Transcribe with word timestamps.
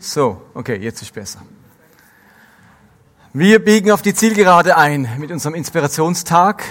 So, 0.00 0.40
okay, 0.54 0.76
jetzt 0.76 1.02
ist 1.02 1.12
besser. 1.12 1.42
Wir 3.32 3.58
biegen 3.58 3.90
auf 3.90 4.00
die 4.00 4.14
Zielgerade 4.14 4.76
ein 4.76 5.08
mit 5.18 5.32
unserem 5.32 5.56
Inspirationstag. 5.56 6.62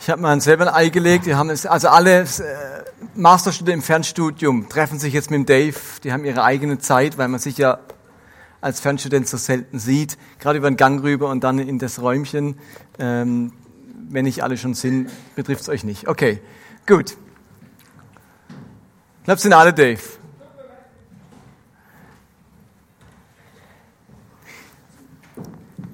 Ich 0.00 0.08
habe 0.08 0.22
mir 0.22 0.40
selber 0.40 0.66
ein 0.66 0.74
Ei 0.74 0.88
gelegt. 0.88 1.26
Wir 1.26 1.36
haben 1.36 1.50
es, 1.50 1.66
also 1.66 1.88
alle 1.88 2.22
äh, 2.22 2.26
Masterstudenten 3.14 3.80
im 3.80 3.84
Fernstudium 3.84 4.68
treffen 4.70 4.98
sich 4.98 5.12
jetzt 5.12 5.30
mit 5.30 5.40
dem 5.40 5.46
Dave. 5.46 5.76
Die 6.02 6.12
haben 6.12 6.24
ihre 6.24 6.42
eigene 6.42 6.78
Zeit, 6.78 7.18
weil 7.18 7.28
man 7.28 7.38
sich 7.38 7.58
ja 7.58 7.80
als 8.62 8.80
Fernstudent 8.80 9.28
so 9.28 9.36
selten 9.36 9.78
sieht. 9.78 10.16
Gerade 10.38 10.56
über 10.58 10.70
den 10.70 10.78
Gang 10.78 11.02
rüber 11.02 11.28
und 11.28 11.44
dann 11.44 11.58
in 11.58 11.78
das 11.78 12.00
Räumchen. 12.00 12.58
Ähm, 12.98 13.52
wenn 14.08 14.24
nicht 14.24 14.42
alle 14.42 14.56
schon 14.56 14.72
sind, 14.72 15.10
betrifft 15.36 15.60
es 15.60 15.68
euch 15.68 15.84
nicht. 15.84 16.08
Okay, 16.08 16.40
gut. 16.86 17.10
Ich 19.18 19.24
glaube, 19.24 19.38
sind 19.38 19.52
alle 19.52 19.74
Dave. 19.74 20.00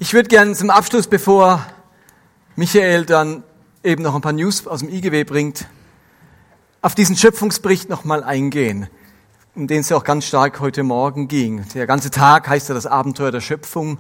Ich 0.01 0.15
würde 0.15 0.29
gerne 0.29 0.55
zum 0.55 0.71
Abschluss, 0.71 1.09
bevor 1.09 1.67
Michael 2.55 3.05
dann 3.05 3.43
eben 3.83 4.05
noch 4.05 4.15
ein 4.15 4.21
paar 4.21 4.33
News 4.33 4.65
aus 4.65 4.79
dem 4.79 4.91
IGW 4.91 5.25
bringt, 5.25 5.67
auf 6.83 6.95
diesen 6.95 7.17
Schöpfungsbericht 7.17 7.89
nochmal 7.89 8.23
eingehen, 8.23 8.87
um 9.57 9.67
den 9.67 9.81
es 9.81 9.89
ja 9.89 9.97
auch 9.97 10.05
ganz 10.05 10.25
stark 10.27 10.61
heute 10.61 10.85
Morgen 10.85 11.27
ging. 11.27 11.65
Der 11.75 11.89
ganze 11.89 12.13
Tag 12.13 12.47
heißt 12.49 12.69
ja 12.69 12.77
das 12.77 12.87
Abenteuer 12.87 13.33
der 13.33 13.41
Schöpfung. 13.41 13.99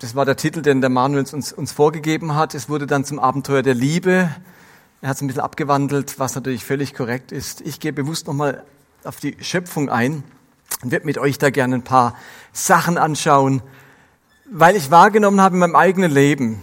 Das 0.00 0.14
war 0.14 0.26
der 0.26 0.36
Titel, 0.36 0.60
den 0.60 0.82
der 0.82 0.90
Manuel 0.90 1.24
uns, 1.32 1.50
uns 1.54 1.72
vorgegeben 1.72 2.34
hat. 2.34 2.54
Es 2.54 2.68
wurde 2.68 2.86
dann 2.86 3.06
zum 3.06 3.18
Abenteuer 3.18 3.62
der 3.62 3.74
Liebe. 3.74 4.28
Er 5.00 5.08
hat 5.08 5.16
es 5.16 5.22
ein 5.22 5.28
bisschen 5.28 5.42
abgewandelt, 5.42 6.18
was 6.18 6.34
natürlich 6.34 6.66
völlig 6.66 6.92
korrekt 6.92 7.32
ist. 7.32 7.62
Ich 7.62 7.80
gehe 7.80 7.94
bewusst 7.94 8.26
nochmal 8.26 8.64
auf 9.04 9.16
die 9.16 9.38
Schöpfung 9.40 9.88
ein 9.88 10.24
und 10.82 10.90
werde 10.90 11.06
mit 11.06 11.16
euch 11.16 11.38
da 11.38 11.48
gerne 11.48 11.76
ein 11.76 11.84
paar 11.84 12.14
Sachen 12.52 12.98
anschauen, 12.98 13.62
weil 14.50 14.74
ich 14.76 14.90
wahrgenommen 14.90 15.40
habe 15.40 15.54
in 15.54 15.60
meinem 15.60 15.76
eigenen 15.76 16.10
Leben, 16.10 16.60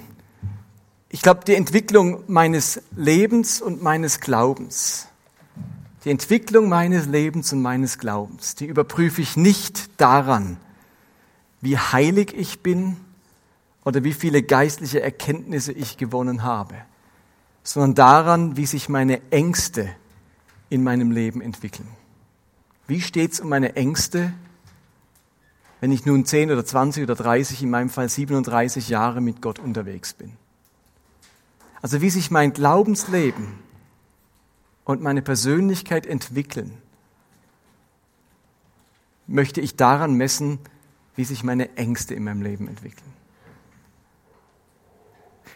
ich 1.10 1.22
glaube, 1.22 1.46
die 1.46 1.56
Entwicklung 1.56 2.24
meines 2.28 2.82
Lebens 2.96 3.62
und 3.62 3.82
meines 3.82 4.20
Glaubens, 4.20 5.08
die 6.04 6.12
Entwicklung 6.12 6.68
meines 6.68 7.06
Lebens 7.06 7.54
und 7.54 7.62
meines 7.62 7.98
Glaubens, 7.98 8.56
die 8.56 8.66
überprüfe 8.66 9.22
ich 9.22 9.38
nicht 9.38 9.90
daran, 10.02 10.58
wie 11.62 11.78
heilig 11.78 12.34
ich 12.38 12.60
bin 12.60 12.98
oder 13.86 14.04
wie 14.04 14.14
viele 14.14 14.44
geistliche 14.44 15.02
Erkenntnisse 15.02 15.72
ich 15.72 15.96
gewonnen 15.96 16.44
habe, 16.44 16.76
sondern 17.64 17.96
daran, 17.96 18.58
wie 18.58 18.66
sich 18.66 18.90
meine 18.90 19.22
Ängste 19.32 19.90
in 20.70 20.84
meinem 20.84 21.12
Leben 21.12 21.40
entwickeln. 21.40 21.88
Wie 22.86 23.02
steht 23.02 23.32
es 23.32 23.40
um 23.40 23.48
meine 23.48 23.78
Ängste 23.78 24.34
wenn 25.80 25.92
ich 25.92 26.06
nun 26.06 26.26
10 26.26 26.52
oder 26.52 26.66
20 26.66 27.04
oder 27.04 27.16
30, 27.16 27.64
in 27.64 27.70
meinem 27.70 27.90
Fall 27.90 28.10
37 28.10 28.90
Jahre 28.90 29.22
mit 29.22 29.42
Gott 29.42 29.60
unterwegs 29.60 30.14
bin. 30.14 30.34
Also 31.82 32.02
wie 32.02 32.10
sich 32.10 32.32
mein 32.32 32.54
Glaubensleben 32.54 33.60
und 34.86 35.02
meine 35.02 35.22
Persönlichkeit 35.22 36.06
entwickeln, 36.06 36.78
möchte 39.28 39.62
ich 39.62 39.76
daran 39.76 40.14
messen, 40.14 40.60
wie 41.16 41.26
sich 41.26 41.44
meine 41.44 41.76
Ängste 41.76 42.16
in 42.16 42.24
meinem 42.24 42.42
Leben 42.42 42.68
entwickeln. 42.68 43.14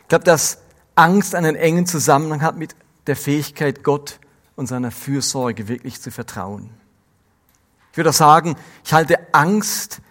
Ich 0.02 0.08
glaube, 0.10 0.26
dass 0.26 0.60
Angst 0.96 1.36
einen 1.36 1.56
engen 1.56 1.86
Zusammenhang 1.86 2.42
hat 2.42 2.58
mit 2.58 2.76
der 3.08 3.16
Fähigkeit, 3.16 3.84
Gott 3.84 4.20
und 4.56 4.68
seiner 4.68 4.92
Fürsorge 4.92 5.68
wirklich 5.68 6.02
zu 6.02 6.12
vertrauen. 6.12 6.70
Ich 7.92 7.98
würde 7.98 8.12
auch 8.12 8.16
sagen, 8.16 8.56
ich 8.84 8.94
halte 8.94 9.34
Angst 9.34 10.02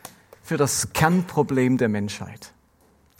für 0.50 0.56
das 0.56 0.92
Kernproblem 0.92 1.78
der 1.78 1.88
Menschheit. 1.88 2.54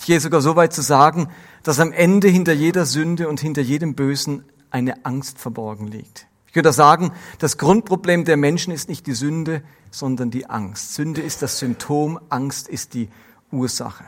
Ich 0.00 0.06
gehe 0.06 0.18
sogar 0.18 0.40
so 0.40 0.56
weit 0.56 0.72
zu 0.72 0.82
sagen, 0.82 1.28
dass 1.62 1.78
am 1.78 1.92
Ende 1.92 2.26
hinter 2.26 2.52
jeder 2.52 2.84
Sünde 2.86 3.28
und 3.28 3.38
hinter 3.38 3.62
jedem 3.62 3.94
Bösen 3.94 4.44
eine 4.72 5.04
Angst 5.04 5.38
verborgen 5.38 5.86
liegt. 5.86 6.26
Ich 6.48 6.56
würde 6.56 6.72
sagen, 6.72 7.12
das 7.38 7.56
Grundproblem 7.56 8.24
der 8.24 8.36
Menschen 8.36 8.72
ist 8.72 8.88
nicht 8.88 9.06
die 9.06 9.12
Sünde, 9.12 9.62
sondern 9.92 10.32
die 10.32 10.50
Angst. 10.50 10.94
Sünde 10.94 11.20
ist 11.20 11.40
das 11.40 11.60
Symptom, 11.60 12.18
Angst 12.30 12.66
ist 12.66 12.94
die 12.94 13.08
Ursache. 13.52 14.02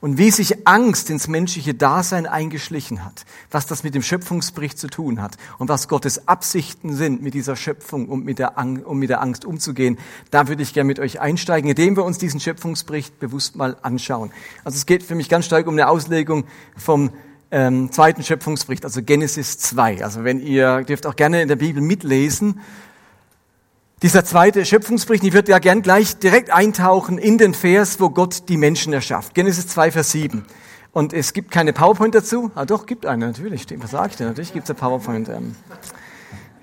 Und 0.00 0.16
wie 0.16 0.30
sich 0.30 0.66
Angst 0.66 1.10
ins 1.10 1.28
menschliche 1.28 1.74
Dasein 1.74 2.26
eingeschlichen 2.26 3.04
hat, 3.04 3.24
was 3.50 3.66
das 3.66 3.84
mit 3.84 3.94
dem 3.94 4.02
Schöpfungsbericht 4.02 4.78
zu 4.78 4.88
tun 4.88 5.20
hat 5.20 5.36
und 5.58 5.68
was 5.68 5.88
Gottes 5.88 6.26
Absichten 6.26 6.94
sind, 6.94 7.22
mit 7.22 7.34
dieser 7.34 7.54
Schöpfung 7.54 8.08
und 8.08 8.24
mit 8.24 8.38
der, 8.38 8.58
Angst, 8.58 8.84
um 8.86 8.98
mit 8.98 9.10
der 9.10 9.20
Angst 9.20 9.44
umzugehen, 9.44 9.98
da 10.30 10.48
würde 10.48 10.62
ich 10.62 10.72
gerne 10.72 10.86
mit 10.86 10.98
euch 10.98 11.20
einsteigen, 11.20 11.68
indem 11.68 11.96
wir 11.96 12.04
uns 12.04 12.18
diesen 12.18 12.40
Schöpfungsbericht 12.40 13.18
bewusst 13.18 13.56
mal 13.56 13.76
anschauen. 13.82 14.32
Also 14.64 14.76
es 14.76 14.86
geht 14.86 15.02
für 15.02 15.14
mich 15.14 15.28
ganz 15.28 15.44
stark 15.44 15.66
um 15.66 15.74
eine 15.74 15.88
Auslegung 15.88 16.44
vom 16.76 17.10
ähm, 17.50 17.92
zweiten 17.92 18.22
Schöpfungsbericht, 18.22 18.84
also 18.84 19.02
Genesis 19.02 19.58
2. 19.58 20.02
Also 20.04 20.24
wenn 20.24 20.40
ihr 20.40 20.82
dürft 20.84 21.06
auch 21.06 21.16
gerne 21.16 21.42
in 21.42 21.48
der 21.48 21.56
Bibel 21.56 21.82
mitlesen, 21.82 22.60
dieser 24.02 24.24
zweite 24.24 24.64
Schöpfungsbericht, 24.64 25.24
ich 25.24 25.32
würde 25.32 25.50
ja 25.50 25.58
gern 25.58 25.82
gleich 25.82 26.18
direkt 26.18 26.50
eintauchen 26.50 27.18
in 27.18 27.36
den 27.36 27.52
Vers, 27.52 27.98
wo 27.98 28.10
Gott 28.10 28.48
die 28.48 28.56
Menschen 28.56 28.92
erschafft. 28.92 29.34
Genesis 29.34 29.66
2, 29.68 29.90
Vers 29.90 30.12
7. 30.12 30.44
Und 30.92 31.12
es 31.12 31.32
gibt 31.32 31.50
keine 31.50 31.72
PowerPoint 31.72 32.14
dazu. 32.14 32.50
Ah 32.54 32.64
doch, 32.64 32.86
gibt 32.86 33.06
eine, 33.06 33.26
natürlich. 33.26 33.66
Was 33.78 33.90
sage 33.90 34.10
ich 34.10 34.16
denn? 34.16 34.28
Natürlich 34.28 34.52
gibt 34.52 34.64
es 34.64 34.70
eine 34.70 34.78
PowerPoint. 34.78 35.28
Ähm. 35.28 35.56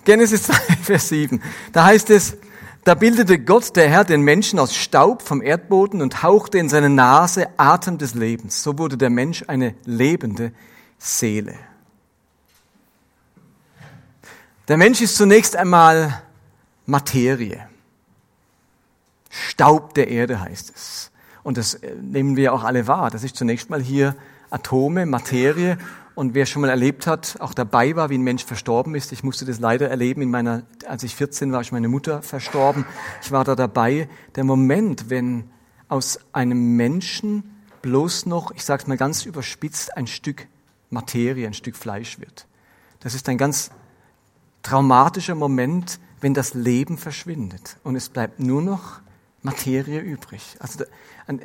Genesis 0.05 0.43
2, 0.47 0.53
Vers 0.83 1.09
7. 1.09 1.41
Da 1.73 1.85
heißt 1.85 2.09
es, 2.09 2.37
da 2.85 2.93
bildete 2.93 3.39
Gott, 3.39 3.75
der 3.75 3.89
Herr, 3.89 4.03
den 4.03 4.21
Menschen 4.21 4.59
aus 4.59 4.75
Staub 4.75 5.21
vom 5.21 5.41
Erdboden 5.41 6.01
und 6.01 6.23
hauchte 6.23 6.57
in 6.57 6.69
seine 6.69 6.89
Nase 6.89 7.47
Atem 7.57 7.97
des 7.97 8.13
Lebens. 8.13 8.63
So 8.63 8.77
wurde 8.77 8.95
der 8.95 9.09
Mensch 9.09 9.43
eine 9.47 9.73
lebende 9.85 10.53
Seele. 10.97 11.55
Der 14.67 14.77
Mensch 14.77 15.01
ist 15.01 15.17
zunächst 15.17 15.55
einmal 15.55 16.21
Materie. 16.85 17.67
Staub 19.29 19.93
der 19.95 20.07
Erde 20.09 20.39
heißt 20.39 20.73
es. 20.75 21.11
Und 21.43 21.57
das 21.57 21.75
äh, 21.75 21.95
nehmen 21.95 22.35
wir 22.35 22.53
auch 22.53 22.63
alle 22.63 22.87
wahr. 22.87 23.11
Das 23.11 23.23
ist 23.23 23.35
zunächst 23.35 23.69
mal 23.69 23.81
hier 23.81 24.15
Atome, 24.49 25.05
Materie. 25.05 25.77
Und 26.15 26.33
wer 26.33 26.45
schon 26.45 26.61
mal 26.61 26.69
erlebt 26.69 27.07
hat, 27.07 27.37
auch 27.39 27.53
dabei 27.53 27.95
war, 27.95 28.09
wie 28.09 28.17
ein 28.17 28.21
Mensch 28.21 28.45
verstorben 28.45 28.95
ist. 28.95 29.11
Ich 29.11 29.23
musste 29.23 29.45
das 29.45 29.59
leider 29.59 29.89
erleben. 29.89 30.21
In 30.21 30.31
meiner, 30.31 30.63
als 30.87 31.03
ich 31.03 31.15
14 31.15 31.51
war, 31.51 31.61
ist 31.61 31.73
meine 31.73 31.89
Mutter 31.89 32.21
verstorben. 32.21 32.85
Ich 33.21 33.31
war 33.31 33.43
da 33.43 33.55
dabei. 33.55 34.07
Der 34.35 34.45
Moment, 34.45 35.09
wenn 35.09 35.49
aus 35.89 36.19
einem 36.31 36.77
Menschen 36.77 37.43
bloß 37.81 38.25
noch, 38.27 38.51
ich 38.51 38.63
sage 38.63 38.83
es 38.83 38.87
mal 38.87 38.97
ganz 38.97 39.25
überspitzt, 39.25 39.95
ein 39.97 40.07
Stück 40.07 40.47
Materie, 40.89 41.45
ein 41.45 41.53
Stück 41.53 41.75
Fleisch 41.75 42.19
wird. 42.19 42.47
Das 43.01 43.13
ist 43.13 43.27
ein 43.27 43.37
ganz 43.37 43.71
traumatischer 44.63 45.35
Moment, 45.35 45.99
wenn 46.25 46.33
das 46.33 46.55
Leben 46.55 46.97
verschwindet 46.97 47.77
und 47.83 47.95
es 47.95 48.09
bleibt 48.09 48.39
nur 48.39 48.59
noch 48.59 48.99
Materie 49.43 49.99
übrig. 49.99 50.57
Also 50.57 50.83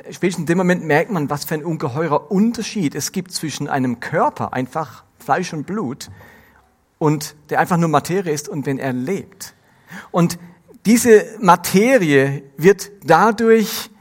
spätestens 0.09 0.39
in 0.39 0.45
dem 0.47 0.57
Moment 0.57 0.83
merkt 0.83 1.11
man, 1.11 1.29
was 1.29 1.45
für 1.45 1.53
ein 1.53 1.63
ungeheurer 1.63 2.31
Unterschied 2.31 2.95
es 2.95 3.11
gibt 3.11 3.31
zwischen 3.31 3.67
einem 3.67 3.99
Körper, 3.99 4.53
einfach 4.53 5.03
Fleisch 5.19 5.53
und 5.53 5.67
Blut, 5.67 6.09
und 6.97 7.35
der 7.51 7.59
einfach 7.59 7.77
nur 7.77 7.89
Materie 7.89 8.33
ist 8.33 8.49
und 8.49 8.65
wenn 8.65 8.79
er 8.79 8.91
lebt. 8.91 9.53
Und 10.09 10.39
diese 10.87 11.27
Materie 11.39 12.41
wird 12.57 12.89
dadurch 13.03 13.91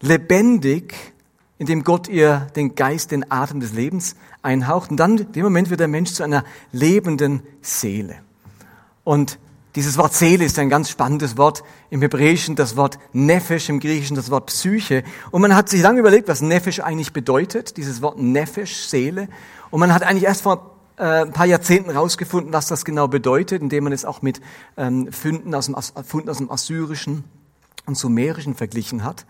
lebendig, 0.00 0.92
indem 1.58 1.84
Gott 1.84 2.08
ihr 2.08 2.48
den 2.56 2.74
Geist, 2.74 3.12
den 3.12 3.30
Atem 3.30 3.60
des 3.60 3.74
Lebens 3.74 4.16
einhaucht. 4.42 4.90
Und 4.90 4.96
dann, 4.96 5.18
in 5.18 5.30
dem 5.30 5.44
Moment 5.44 5.70
wird 5.70 5.78
der 5.78 5.86
Mensch 5.86 6.10
zu 6.14 6.24
einer 6.24 6.42
lebenden 6.72 7.44
Seele. 7.62 8.16
Und 9.04 9.38
dieses 9.76 9.96
Wort 9.98 10.14
Seele 10.14 10.44
ist 10.44 10.58
ein 10.58 10.68
ganz 10.68 10.90
spannendes 10.90 11.36
Wort 11.36 11.62
im 11.90 12.02
Hebräischen, 12.02 12.56
das 12.56 12.76
Wort 12.76 12.98
Nefesh 13.12 13.68
im 13.68 13.78
Griechischen, 13.78 14.16
das 14.16 14.30
Wort 14.30 14.46
Psyche. 14.46 15.04
Und 15.30 15.42
man 15.42 15.54
hat 15.54 15.68
sich 15.68 15.80
lange 15.80 16.00
überlegt, 16.00 16.26
was 16.26 16.40
Nefesh 16.40 16.80
eigentlich 16.80 17.12
bedeutet, 17.12 17.76
dieses 17.76 18.02
Wort 18.02 18.18
Nefesh, 18.18 18.74
Seele. 18.74 19.28
Und 19.70 19.80
man 19.80 19.94
hat 19.94 20.02
eigentlich 20.02 20.24
erst 20.24 20.42
vor 20.42 20.76
äh, 20.96 21.22
ein 21.22 21.32
paar 21.32 21.46
Jahrzehnten 21.46 21.92
herausgefunden, 21.92 22.52
was 22.52 22.66
das 22.66 22.84
genau 22.84 23.06
bedeutet, 23.06 23.62
indem 23.62 23.84
man 23.84 23.92
es 23.92 24.04
auch 24.04 24.22
mit 24.22 24.40
ähm, 24.76 25.12
Funden, 25.12 25.54
aus 25.54 25.66
dem, 25.66 25.76
Funden 26.04 26.28
aus 26.28 26.38
dem 26.38 26.50
Assyrischen 26.50 27.24
und 27.86 27.96
Sumerischen 27.96 28.56
verglichen 28.56 29.04
hat. 29.04 29.24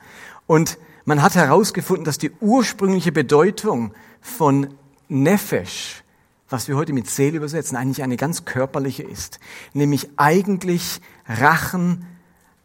Und 0.46 0.78
man 1.04 1.22
hat 1.22 1.34
herausgefunden, 1.34 2.04
dass 2.04 2.18
die 2.18 2.30
ursprüngliche 2.40 3.12
Bedeutung 3.12 3.92
von 4.20 4.68
Nefesh 5.08 6.02
was 6.50 6.68
wir 6.68 6.76
heute 6.76 6.92
mit 6.92 7.08
Seele 7.08 7.36
übersetzen, 7.38 7.76
eigentlich 7.76 8.02
eine 8.02 8.16
ganz 8.16 8.44
körperliche 8.44 9.04
ist, 9.04 9.40
nämlich 9.72 10.10
eigentlich 10.16 11.00
Rachen, 11.26 12.04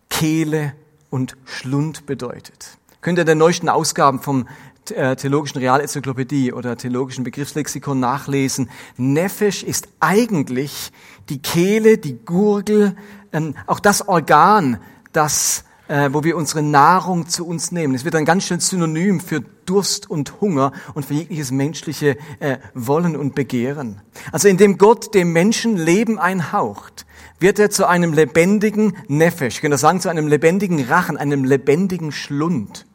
Kehle 0.10 0.74
und 1.10 1.38
Schlund 1.46 2.06
bedeutet. 2.06 2.78
Könnt 3.02 3.20
ihr 3.20 3.26
der 3.26 3.36
neuesten 3.36 3.70
Ausgaben 3.70 4.20
vom 4.20 4.48
äh, 4.92 5.16
Theologischen 5.16 5.60
Realenzyklopädie 5.60 6.52
oder 6.54 6.78
Theologischen 6.78 7.24
Begriffslexikon 7.24 8.00
nachlesen. 8.00 8.70
Nefesh 8.98 9.64
ist 9.64 9.88
eigentlich 10.00 10.92
die 11.30 11.42
Kehle, 11.42 11.98
die 11.98 12.18
Gurgel, 12.26 12.96
ähm, 13.32 13.56
auch 13.68 13.80
das 13.80 14.08
Organ, 14.08 14.80
das 15.12 15.64
äh, 15.88 16.10
wo 16.12 16.24
wir 16.24 16.36
unsere 16.36 16.62
Nahrung 16.62 17.28
zu 17.28 17.46
uns 17.46 17.72
nehmen. 17.72 17.96
Es 17.96 18.06
wird 18.06 18.16
ein 18.16 18.26
ganz 18.26 18.46
schön 18.46 18.60
Synonym 18.60 19.20
für 19.20 19.42
Durst 19.66 20.10
und 20.10 20.42
Hunger 20.42 20.72
und 20.94 21.06
für 21.06 21.14
jegliches 21.14 21.52
menschliche 21.52 22.18
äh, 22.40 22.58
Wollen 22.74 23.16
und 23.16 23.36
Begehren. 23.36 24.02
Also 24.32 24.48
indem 24.48 24.78
Gott 24.78 25.14
dem 25.14 25.34
Menschen 25.34 25.78
Leben 25.78 26.20
einhaucht, 26.20 27.06
wird 27.40 27.60
er 27.60 27.70
zu 27.70 27.88
einem 27.88 28.14
lebendigen 28.14 28.98
Nefesh, 29.08 29.56
ich 29.56 29.62
kann 29.62 29.72
das 29.72 29.82
sagen, 29.82 30.02
zu 30.02 30.10
einem 30.10 30.28
lebendigen 30.28 30.84
Rachen, 30.86 31.18
einem 31.18 31.44
lebendigen 31.44 32.12
Schlund. 32.12 32.86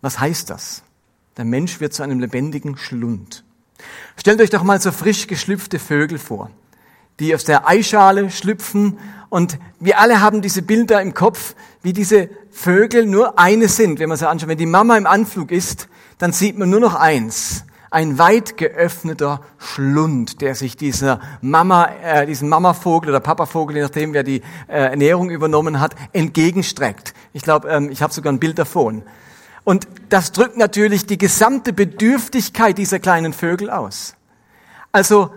Was 0.00 0.20
heißt 0.20 0.48
das? 0.50 0.82
Der 1.36 1.44
Mensch 1.44 1.80
wird 1.80 1.92
zu 1.92 2.02
einem 2.02 2.20
lebendigen 2.20 2.76
Schlund. 2.76 3.44
Stellt 4.16 4.40
euch 4.40 4.50
doch 4.50 4.62
mal 4.62 4.80
so 4.80 4.92
frisch 4.92 5.26
geschlüpfte 5.26 5.78
Vögel 5.78 6.18
vor, 6.18 6.50
die 7.18 7.34
aus 7.34 7.44
der 7.44 7.68
Eischale 7.68 8.30
schlüpfen 8.30 8.98
und 9.30 9.58
wir 9.78 9.98
alle 10.00 10.20
haben 10.20 10.42
diese 10.42 10.60
Bilder 10.60 11.00
im 11.00 11.14
Kopf, 11.14 11.54
wie 11.82 11.92
diese 11.92 12.28
Vögel 12.50 13.06
nur 13.06 13.38
eine 13.38 13.68
sind, 13.68 14.00
wenn 14.00 14.08
man 14.08 14.18
sie 14.18 14.28
anschaut. 14.28 14.48
Wenn 14.48 14.58
die 14.58 14.66
Mama 14.66 14.96
im 14.96 15.06
Anflug 15.06 15.52
ist, 15.52 15.88
dann 16.18 16.32
sieht 16.32 16.58
man 16.58 16.68
nur 16.68 16.80
noch 16.80 16.96
eins. 16.96 17.64
Ein 17.92 18.18
weit 18.18 18.56
geöffneter 18.56 19.40
Schlund, 19.58 20.40
der 20.40 20.54
sich 20.54 20.76
dieser 20.76 21.20
Mama, 21.40 21.88
äh, 22.02 22.26
diesen 22.26 22.48
Mamavogel 22.48 23.10
oder 23.10 23.20
Papavogel, 23.20 23.76
je 23.76 23.82
nachdem 23.82 24.12
wer 24.12 24.24
die 24.24 24.42
äh, 24.68 24.90
Ernährung 24.90 25.30
übernommen 25.30 25.80
hat, 25.80 25.94
entgegenstreckt. 26.12 27.14
Ich 27.32 27.42
glaube, 27.42 27.68
ähm, 27.68 27.88
ich 27.90 28.02
habe 28.02 28.12
sogar 28.12 28.32
ein 28.32 28.40
Bild 28.40 28.58
davon. 28.58 29.02
Und 29.62 29.86
das 30.08 30.32
drückt 30.32 30.56
natürlich 30.56 31.06
die 31.06 31.18
gesamte 31.18 31.72
Bedürftigkeit 31.72 32.78
dieser 32.78 32.98
kleinen 32.98 33.32
Vögel 33.32 33.70
aus. 33.70 34.14
Also, 34.92 35.30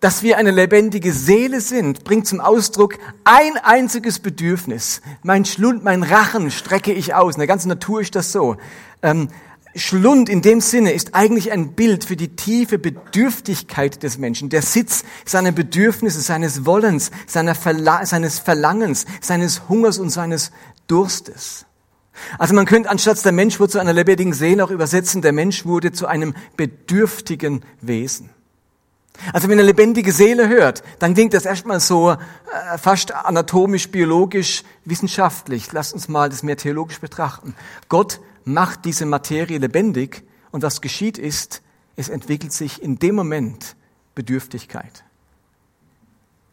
dass 0.00 0.22
wir 0.22 0.38
eine 0.38 0.50
lebendige 0.50 1.12
Seele 1.12 1.60
sind, 1.60 2.04
bringt 2.04 2.26
zum 2.26 2.40
Ausdruck 2.40 2.98
ein 3.24 3.56
einziges 3.56 4.20
Bedürfnis. 4.20 5.00
Mein 5.22 5.44
Schlund, 5.44 5.82
mein 5.82 6.02
Rachen 6.02 6.50
strecke 6.50 6.92
ich 6.92 7.14
aus. 7.14 7.34
In 7.34 7.40
der 7.40 7.48
ganzen 7.48 7.68
Natur 7.68 8.00
ist 8.00 8.14
das 8.14 8.30
so. 8.30 8.56
Ähm, 9.02 9.28
Schlund 9.74 10.28
in 10.28 10.42
dem 10.42 10.60
Sinne 10.60 10.92
ist 10.92 11.14
eigentlich 11.14 11.52
ein 11.52 11.74
Bild 11.74 12.04
für 12.04 12.16
die 12.16 12.34
tiefe 12.36 12.78
Bedürftigkeit 12.78 14.02
des 14.02 14.18
Menschen, 14.18 14.48
der 14.48 14.62
Sitz 14.62 15.04
seiner 15.24 15.52
Bedürfnisse, 15.52 16.20
seines 16.20 16.64
Wollens, 16.64 17.10
seiner 17.26 17.54
Verla 17.54 18.06
seines 18.06 18.38
Verlangens, 18.38 19.04
seines 19.20 19.68
Hungers 19.68 19.98
und 19.98 20.10
seines 20.10 20.52
Durstes. 20.86 21.66
Also 22.38 22.54
man 22.54 22.66
könnte 22.66 22.90
anstatt 22.90 23.24
der 23.24 23.32
Mensch 23.32 23.60
wurde 23.60 23.72
zu 23.72 23.78
einer 23.78 23.92
lebendigen 23.92 24.32
Seele 24.32 24.64
auch 24.64 24.70
übersetzen, 24.70 25.22
der 25.22 25.32
Mensch 25.32 25.64
wurde 25.64 25.92
zu 25.92 26.06
einem 26.06 26.34
bedürftigen 26.56 27.62
Wesen. 27.80 28.30
Also 29.32 29.48
wenn 29.48 29.58
eine 29.58 29.66
lebendige 29.66 30.12
Seele 30.12 30.48
hört, 30.48 30.82
dann 30.98 31.14
klingt 31.14 31.34
das 31.34 31.44
erstmal 31.44 31.80
so 31.80 32.10
äh, 32.10 32.16
fast 32.78 33.12
anatomisch, 33.12 33.90
biologisch, 33.90 34.64
wissenschaftlich. 34.84 35.72
Lasst 35.72 35.92
uns 35.92 36.08
mal 36.08 36.28
das 36.28 36.42
mehr 36.42 36.56
theologisch 36.56 37.00
betrachten. 37.00 37.54
Gott 37.88 38.20
macht 38.44 38.84
diese 38.84 39.06
Materie 39.06 39.58
lebendig 39.58 40.24
und 40.50 40.62
was 40.62 40.80
geschieht 40.80 41.18
ist, 41.18 41.62
es 41.96 42.08
entwickelt 42.08 42.52
sich 42.52 42.82
in 42.82 42.98
dem 42.98 43.14
Moment 43.16 43.76
Bedürftigkeit. 44.14 45.04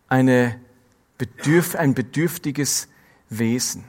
Eine 0.08 0.60
Bedürf 1.18 1.76
ein 1.76 1.94
bedürftiges 1.94 2.88
Wesen. 3.30 3.86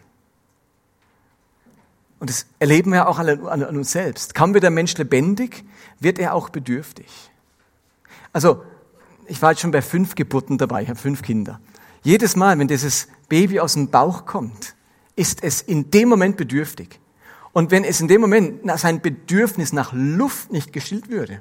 Und 2.18 2.30
das 2.30 2.46
erleben 2.58 2.92
wir 2.92 3.08
auch 3.08 3.18
an, 3.18 3.28
an 3.46 3.76
uns 3.76 3.92
selbst. 3.92 4.34
Kaum 4.34 4.54
wird 4.54 4.62
der 4.62 4.70
Mensch 4.70 4.96
lebendig, 4.96 5.64
wird 6.00 6.18
er 6.18 6.34
auch 6.34 6.48
bedürftig. 6.48 7.06
Also, 8.36 8.62
ich 9.28 9.40
war 9.40 9.52
jetzt 9.52 9.62
schon 9.62 9.70
bei 9.70 9.80
fünf 9.80 10.14
Geburten 10.14 10.58
dabei, 10.58 10.82
ich 10.82 10.90
habe 10.90 10.98
fünf 10.98 11.22
Kinder. 11.22 11.58
Jedes 12.02 12.36
Mal, 12.36 12.58
wenn 12.58 12.68
dieses 12.68 13.08
Baby 13.30 13.60
aus 13.60 13.72
dem 13.72 13.88
Bauch 13.88 14.26
kommt, 14.26 14.76
ist 15.14 15.42
es 15.42 15.62
in 15.62 15.90
dem 15.90 16.10
Moment 16.10 16.36
bedürftig. 16.36 17.00
Und 17.54 17.70
wenn 17.70 17.82
es 17.82 17.98
in 18.02 18.08
dem 18.08 18.20
Moment 18.20 18.60
sein 18.78 19.00
Bedürfnis 19.00 19.72
nach 19.72 19.94
Luft 19.94 20.52
nicht 20.52 20.74
gestillt 20.74 21.08
würde, 21.08 21.40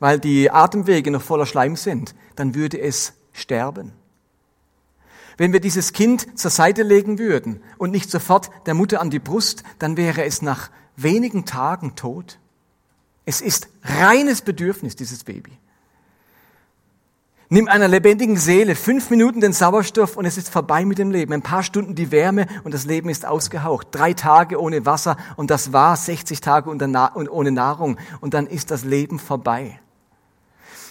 weil 0.00 0.18
die 0.18 0.50
Atemwege 0.50 1.12
noch 1.12 1.22
voller 1.22 1.46
Schleim 1.46 1.76
sind, 1.76 2.16
dann 2.34 2.56
würde 2.56 2.80
es 2.80 3.12
sterben. 3.32 3.92
Wenn 5.36 5.52
wir 5.52 5.60
dieses 5.60 5.92
Kind 5.92 6.36
zur 6.36 6.50
Seite 6.50 6.82
legen 6.82 7.20
würden 7.20 7.62
und 7.78 7.92
nicht 7.92 8.10
sofort 8.10 8.50
der 8.66 8.74
Mutter 8.74 9.00
an 9.00 9.10
die 9.10 9.20
Brust, 9.20 9.62
dann 9.78 9.96
wäre 9.96 10.24
es 10.24 10.42
nach 10.42 10.68
wenigen 10.96 11.44
Tagen 11.44 11.94
tot. 11.94 12.40
Es 13.24 13.40
ist 13.40 13.68
reines 13.84 14.42
Bedürfnis, 14.42 14.96
dieses 14.96 15.22
Baby. 15.22 15.52
Nimm 17.52 17.68
einer 17.68 17.86
lebendigen 17.86 18.38
Seele 18.38 18.74
fünf 18.74 19.10
Minuten 19.10 19.42
den 19.42 19.52
Sauerstoff 19.52 20.16
und 20.16 20.24
es 20.24 20.38
ist 20.38 20.48
vorbei 20.48 20.86
mit 20.86 20.96
dem 20.96 21.10
Leben. 21.10 21.34
Ein 21.34 21.42
paar 21.42 21.62
Stunden 21.62 21.94
die 21.94 22.10
Wärme 22.10 22.46
und 22.64 22.72
das 22.72 22.86
Leben 22.86 23.10
ist 23.10 23.26
ausgehaucht. 23.26 23.88
Drei 23.90 24.14
Tage 24.14 24.58
ohne 24.58 24.86
Wasser 24.86 25.18
und 25.36 25.50
das 25.50 25.70
war 25.70 25.94
60 25.94 26.40
Tage 26.40 26.70
ohne 26.70 27.52
Nahrung 27.52 27.98
und 28.22 28.32
dann 28.32 28.46
ist 28.46 28.70
das 28.70 28.84
Leben 28.84 29.18
vorbei. 29.18 29.78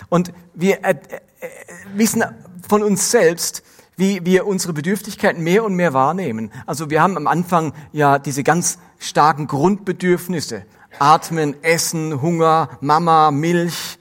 Und 0.10 0.34
wir 0.54 0.86
äh, 0.86 0.92
äh, 0.92 1.48
wissen 1.96 2.24
von 2.70 2.84
uns 2.84 3.10
selbst, 3.10 3.64
wie 3.98 4.24
wir 4.24 4.46
unsere 4.46 4.74
Bedürftigkeit 4.74 5.40
mehr 5.40 5.64
und 5.64 5.74
mehr 5.74 5.96
wahrnehmen. 5.96 6.52
Also 6.68 6.92
wir 6.92 7.02
haben 7.02 7.18
am 7.18 7.26
Anfang 7.26 7.74
ja 7.92 8.20
diese 8.20 8.44
ganz 8.44 8.78
starken 9.00 9.48
Grundbedürfnisse. 9.48 10.66
Atmen, 11.00 11.56
Essen, 11.64 12.22
Hunger, 12.22 12.70
Mama, 12.82 13.32
Milch, 13.32 13.98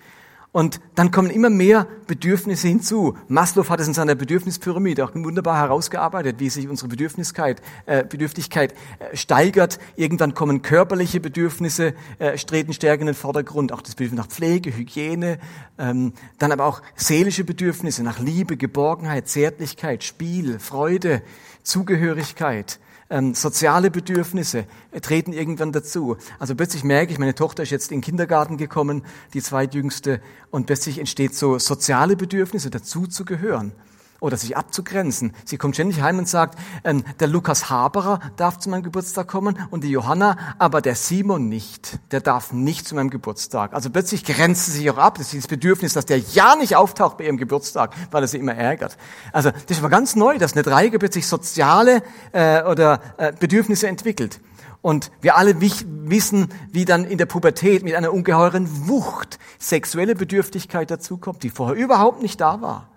und 0.53 0.81
dann 0.97 1.13
kommen 1.13 1.31
immer 1.31 1.51
mehr 1.51 1.87
Bedürfnisse 2.09 2.67
hinzu. 2.67 3.17
Maslow 3.29 3.69
hat 3.69 3.79
es 3.79 3.87
in 3.87 3.95
seiner 3.95 4.17
Bedürfnispyramide 4.17 5.05
auch 5.05 5.15
wunderbar 5.15 5.57
herausgearbeitet, 5.59 6.37
wie 6.41 6.51
sich 6.51 6.69
unsere 6.69 6.89
Bedürftigkeit, 6.89 7.63
äh, 7.87 8.05
Bedürftigkeit 8.05 8.75
äh, 8.99 9.17
steigert. 9.17 9.79
Irgendwann 9.95 10.35
kommen 10.35 10.63
körperliche 10.63 11.21
Bedürfnisse, 11.21 11.95
äh, 12.19 12.37
treten 12.37 12.73
stärker 12.73 13.03
in 13.03 13.07
den 13.07 13.15
Vordergrund, 13.15 13.73
auch 13.73 13.83
das 13.83 13.95
Bedürfnis 13.95 14.19
nach 14.19 14.29
Pflege, 14.29 14.77
Hygiene, 14.77 15.39
ähm, 15.79 16.15
dann 16.39 16.51
aber 16.51 16.65
auch 16.65 16.83
seelische 16.97 17.45
Bedürfnisse 17.45 18.03
nach 18.03 18.19
Liebe, 18.19 18.57
Geborgenheit, 18.57 19.29
Zärtlichkeit, 19.29 20.03
Spiel, 20.03 20.59
Freude, 20.59 21.23
Zugehörigkeit 21.63 22.81
ähm, 23.11 23.35
soziale 23.35 23.91
Bedürfnisse 23.91 24.65
treten 25.03 25.33
irgendwann 25.33 25.73
dazu. 25.73 26.17
Also 26.39 26.55
plötzlich 26.55 26.85
merke 26.85 27.13
ich, 27.13 27.19
meine 27.19 27.35
Tochter 27.35 27.65
ist 27.65 27.71
jetzt 27.71 27.91
in 27.91 27.99
den 27.99 28.05
Kindergarten 28.05 28.57
gekommen, 28.57 29.05
die 29.35 29.43
zweitjüngste, 29.43 30.21
und 30.51 30.67
plötzlich 30.67 30.99
entsteht 30.99 31.35
so 31.35 31.59
soziale 31.59 32.17
Bedürfnisse, 32.17 32.71
dazu 32.71 33.07
zu 33.07 33.25
gehören 33.25 33.73
oder 34.21 34.37
sich 34.37 34.57
abzugrenzen. 34.57 35.33
Sie 35.45 35.57
kommt 35.57 35.75
ständig 35.75 36.01
heim 36.01 36.19
und 36.19 36.29
sagt, 36.29 36.59
ähm, 36.85 37.03
der 37.19 37.29
Lukas 37.29 37.71
Haberer 37.71 38.21
darf 38.37 38.59
zu 38.59 38.71
meinem 38.71 38.83
Geburtstag 38.83 39.29
kommen 39.29 39.59
und 39.71 39.85
die 39.85 39.91
Johanna, 39.91 40.37
aber 40.59 40.81
der 40.81 40.95
Simon 40.95 41.49
nicht. 41.49 41.99
Der 42.13 42.21
darf 42.21 42.53
nicht 42.53 42.87
zu 42.87 42.95
meinem 42.95 43.11
Geburtstag. 43.11 43.73
Also 43.73 43.91
plötzlich 43.91 44.25
grenzt 44.25 44.67
sie 44.67 44.73
sich 44.73 44.91
auch 44.91 44.99
ab. 44.99 45.19
Das 45.19 45.33
ist 45.33 45.45
das 45.45 45.49
Bedürfnis, 45.49 45.95
dass 45.95 46.07
der 46.07 46.19
ja 46.19 46.57
nicht 46.57 46.77
auftaucht 46.77 47.19
bei 47.19 47.25
ihrem 47.25 47.37
Geburtstag, 47.37 47.95
weil 48.11 48.23
er 48.23 48.29
sie 48.29 48.39
immer 48.39 48.55
ärgert. 48.55 48.97
Also 49.33 49.51
das 49.67 49.83
war 49.83 49.91
ganz 49.91 50.17
neu, 50.17 50.39
dass 50.39 50.53
eine 50.53 50.63
Dreieck 50.63 50.99
plötzlich 50.99 51.27
soziale 51.27 52.03
äh, 52.33 52.63
oder 52.63 53.01
äh, 53.17 53.33
Bedürfnisse 53.39 53.89
entwickelt. 53.89 54.41
Und 54.83 55.11
wir 55.21 55.37
alle 55.37 55.61
wissen, 55.61 56.49
wie 56.73 56.87
dann 56.87 57.05
in 57.05 57.19
der 57.19 57.27
Pubertät 57.27 57.83
mit 57.83 57.95
einer 57.95 58.13
ungeheuren 58.13 58.89
Wucht 58.89 59.39
sexuelle 59.59 60.15
Bedürftigkeit 60.15 60.91
dazukommt, 60.91 61.43
die 61.43 61.51
vorher 61.51 61.77
überhaupt 61.77 62.23
nicht 62.23 62.41
da 62.41 62.63
war. 62.63 62.90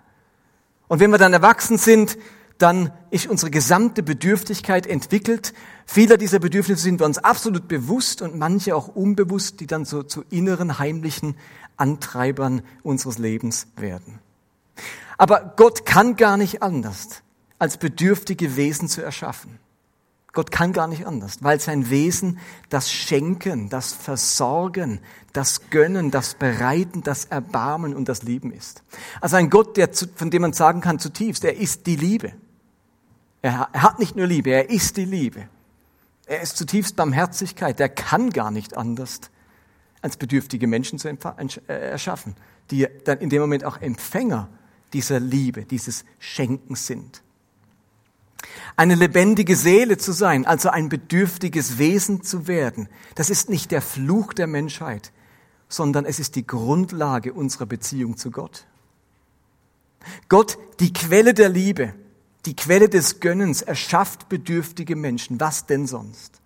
Und 0.88 1.00
wenn 1.00 1.10
wir 1.10 1.18
dann 1.18 1.32
erwachsen 1.32 1.78
sind, 1.78 2.18
dann 2.58 2.92
ist 3.10 3.26
unsere 3.26 3.50
gesamte 3.50 4.02
Bedürftigkeit 4.02 4.86
entwickelt. 4.86 5.54
Viele 5.86 6.18
dieser 6.18 6.38
Bedürfnisse 6.38 6.82
sind 6.82 7.00
wir 7.00 7.06
uns 7.06 7.18
absolut 7.18 7.68
bewusst 7.68 8.22
und 8.22 8.38
manche 8.38 8.76
auch 8.76 8.88
unbewusst, 8.88 9.60
die 9.60 9.66
dann 9.66 9.84
so 9.84 10.02
zu 10.02 10.24
inneren 10.30 10.78
heimlichen 10.78 11.36
Antreibern 11.76 12.62
unseres 12.82 13.18
Lebens 13.18 13.66
werden. 13.76 14.20
Aber 15.18 15.54
Gott 15.56 15.84
kann 15.86 16.16
gar 16.16 16.36
nicht 16.36 16.62
anders, 16.62 17.22
als 17.58 17.76
bedürftige 17.76 18.56
Wesen 18.56 18.88
zu 18.88 19.02
erschaffen. 19.02 19.58
Gott 20.34 20.50
kann 20.50 20.72
gar 20.72 20.88
nicht 20.88 21.06
anders, 21.06 21.42
weil 21.42 21.60
sein 21.60 21.90
Wesen 21.90 22.38
das 22.68 22.90
Schenken, 22.90 23.68
das 23.68 23.92
Versorgen, 23.92 25.00
das 25.32 25.70
Gönnen, 25.70 26.10
das 26.10 26.34
Bereiten, 26.34 27.02
das 27.02 27.26
Erbarmen 27.26 27.94
und 27.94 28.08
das 28.08 28.22
Lieben 28.22 28.52
ist. 28.52 28.82
Also 29.20 29.36
ein 29.36 29.48
Gott, 29.48 29.76
der, 29.76 29.88
von 30.14 30.30
dem 30.30 30.42
man 30.42 30.52
sagen 30.52 30.80
kann 30.80 30.98
zutiefst, 30.98 31.44
er 31.44 31.56
ist 31.56 31.86
die 31.86 31.96
Liebe. 31.96 32.32
Er 33.42 33.70
hat 33.72 33.98
nicht 33.98 34.16
nur 34.16 34.26
Liebe, 34.26 34.50
er 34.50 34.70
ist 34.70 34.96
die 34.96 35.04
Liebe. 35.04 35.48
Er 36.26 36.40
ist 36.40 36.56
zutiefst 36.56 36.96
Barmherzigkeit. 36.96 37.78
Der 37.78 37.88
kann 37.88 38.30
gar 38.30 38.50
nicht 38.50 38.76
anders, 38.76 39.20
als 40.00 40.16
bedürftige 40.16 40.66
Menschen 40.66 40.98
zu 40.98 41.08
äh, 41.08 41.16
erschaffen, 41.66 42.36
die 42.70 42.86
dann 43.04 43.18
in 43.18 43.30
dem 43.30 43.40
Moment 43.40 43.64
auch 43.64 43.80
Empfänger 43.80 44.48
dieser 44.92 45.20
Liebe, 45.20 45.64
dieses 45.64 46.04
Schenkens 46.18 46.86
sind. 46.86 47.23
Eine 48.76 48.96
lebendige 48.96 49.54
Seele 49.54 49.98
zu 49.98 50.12
sein, 50.12 50.46
also 50.46 50.68
ein 50.68 50.88
bedürftiges 50.88 51.78
Wesen 51.78 52.22
zu 52.22 52.48
werden, 52.48 52.88
das 53.14 53.30
ist 53.30 53.48
nicht 53.48 53.70
der 53.70 53.82
Fluch 53.82 54.32
der 54.32 54.48
Menschheit, 54.48 55.12
sondern 55.68 56.04
es 56.04 56.18
ist 56.18 56.34
die 56.34 56.46
Grundlage 56.46 57.32
unserer 57.32 57.66
Beziehung 57.66 58.16
zu 58.16 58.30
Gott. 58.30 58.66
Gott, 60.28 60.58
die 60.80 60.92
Quelle 60.92 61.34
der 61.34 61.48
Liebe, 61.48 61.94
die 62.46 62.56
Quelle 62.56 62.88
des 62.88 63.20
Gönnens, 63.20 63.62
erschafft 63.62 64.28
bedürftige 64.28 64.96
Menschen. 64.96 65.40
Was 65.40 65.66
denn 65.66 65.86
sonst? 65.86 66.40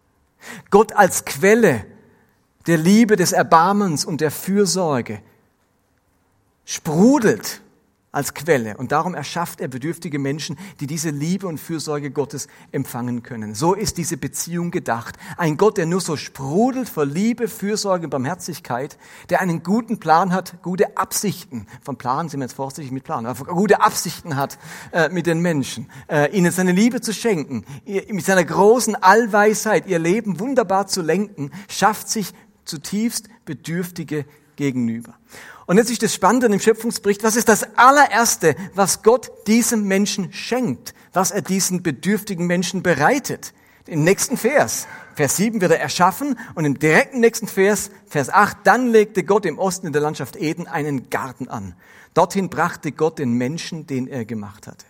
Gott 0.70 0.92
als 0.92 1.25
Quelle 1.25 1.87
der 2.66 2.76
Liebe, 2.76 3.16
des 3.16 3.32
Erbarmens 3.32 4.04
und 4.04 4.20
der 4.20 4.30
Fürsorge 4.30 5.23
sprudelt 6.64 7.62
als 8.10 8.32
Quelle. 8.32 8.76
Und 8.76 8.92
darum 8.92 9.14
erschafft 9.14 9.60
er 9.60 9.68
bedürftige 9.68 10.18
Menschen, 10.18 10.58
die 10.80 10.86
diese 10.86 11.10
Liebe 11.10 11.46
und 11.46 11.58
Fürsorge 11.58 12.10
Gottes 12.10 12.48
empfangen 12.72 13.22
können. 13.22 13.54
So 13.54 13.74
ist 13.74 13.98
diese 13.98 14.16
Beziehung 14.16 14.70
gedacht. 14.70 15.16
Ein 15.36 15.56
Gott, 15.56 15.76
der 15.76 15.86
nur 15.86 16.00
so 16.00 16.16
sprudelt 16.16 16.88
vor 16.88 17.04
Liebe, 17.04 17.48
Fürsorge 17.48 18.04
und 18.06 18.10
Barmherzigkeit, 18.10 18.98
der 19.28 19.40
einen 19.40 19.62
guten 19.62 20.00
Plan 20.00 20.32
hat, 20.32 20.62
gute 20.62 20.96
Absichten. 20.96 21.66
Von 21.82 21.96
Plan 21.96 22.28
sind 22.28 22.40
wir 22.40 22.46
jetzt 22.46 22.54
vorsichtig 22.54 22.92
mit 22.92 23.04
Plan, 23.04 23.26
aber 23.26 23.44
gute 23.52 23.82
Absichten 23.82 24.36
hat 24.36 24.58
äh, 24.92 25.08
mit 25.10 25.26
den 25.26 25.40
Menschen, 25.40 25.90
äh, 26.08 26.34
ihnen 26.36 26.50
seine 26.50 26.72
Liebe 26.72 27.00
zu 27.00 27.12
schenken, 27.12 27.64
ihr, 27.84 28.04
mit 28.10 28.24
seiner 28.24 28.44
großen 28.44 28.96
Allweisheit 28.96 29.86
ihr 29.86 29.98
Leben 29.98 30.40
wunderbar 30.40 30.86
zu 30.86 31.02
lenken, 31.02 31.50
schafft 31.68 32.08
sich 32.08 32.32
zutiefst 32.64 33.28
Bedürftige 33.44 34.24
gegenüber. 34.56 35.14
Und 35.68 35.76
jetzt 35.76 35.90
ist 35.90 36.02
das 36.02 36.14
Spannende 36.14 36.46
im 36.46 36.60
Schöpfungsbericht, 36.60 37.22
was 37.22 37.37
ist 37.37 37.50
das 37.50 37.76
allererste, 37.76 38.56
was 38.75 39.02
Gott 39.02 39.30
diesem 39.46 39.84
Menschen 39.84 40.32
schenkt, 40.32 40.94
was 41.12 41.30
er 41.30 41.42
diesen 41.42 41.82
bedürftigen 41.82 42.46
Menschen 42.46 42.82
bereitet? 42.82 43.52
Im 43.84 44.02
nächsten 44.02 44.38
Vers, 44.38 44.87
Vers 45.14 45.37
7 45.37 45.60
wird 45.60 45.72
er 45.72 45.80
erschaffen 45.80 46.38
und 46.54 46.64
im 46.64 46.78
direkten 46.78 47.20
nächsten 47.20 47.48
Vers, 47.48 47.90
Vers 48.06 48.30
8, 48.30 48.56
dann 48.64 48.88
legte 48.88 49.25
Gott 49.25 49.44
im 49.44 49.58
Osten 49.58 49.88
in 49.88 49.92
der 49.92 50.00
Landschaft 50.00 50.37
Eden 50.37 50.66
einen 50.66 51.10
Garten 51.10 51.48
an. 51.48 51.75
Dorthin 52.14 52.48
brachte 52.48 52.90
Gott 52.90 53.18
den 53.18 53.34
Menschen, 53.34 53.87
den 53.87 54.08
er 54.08 54.25
gemacht 54.25 54.66
hatte. 54.66 54.87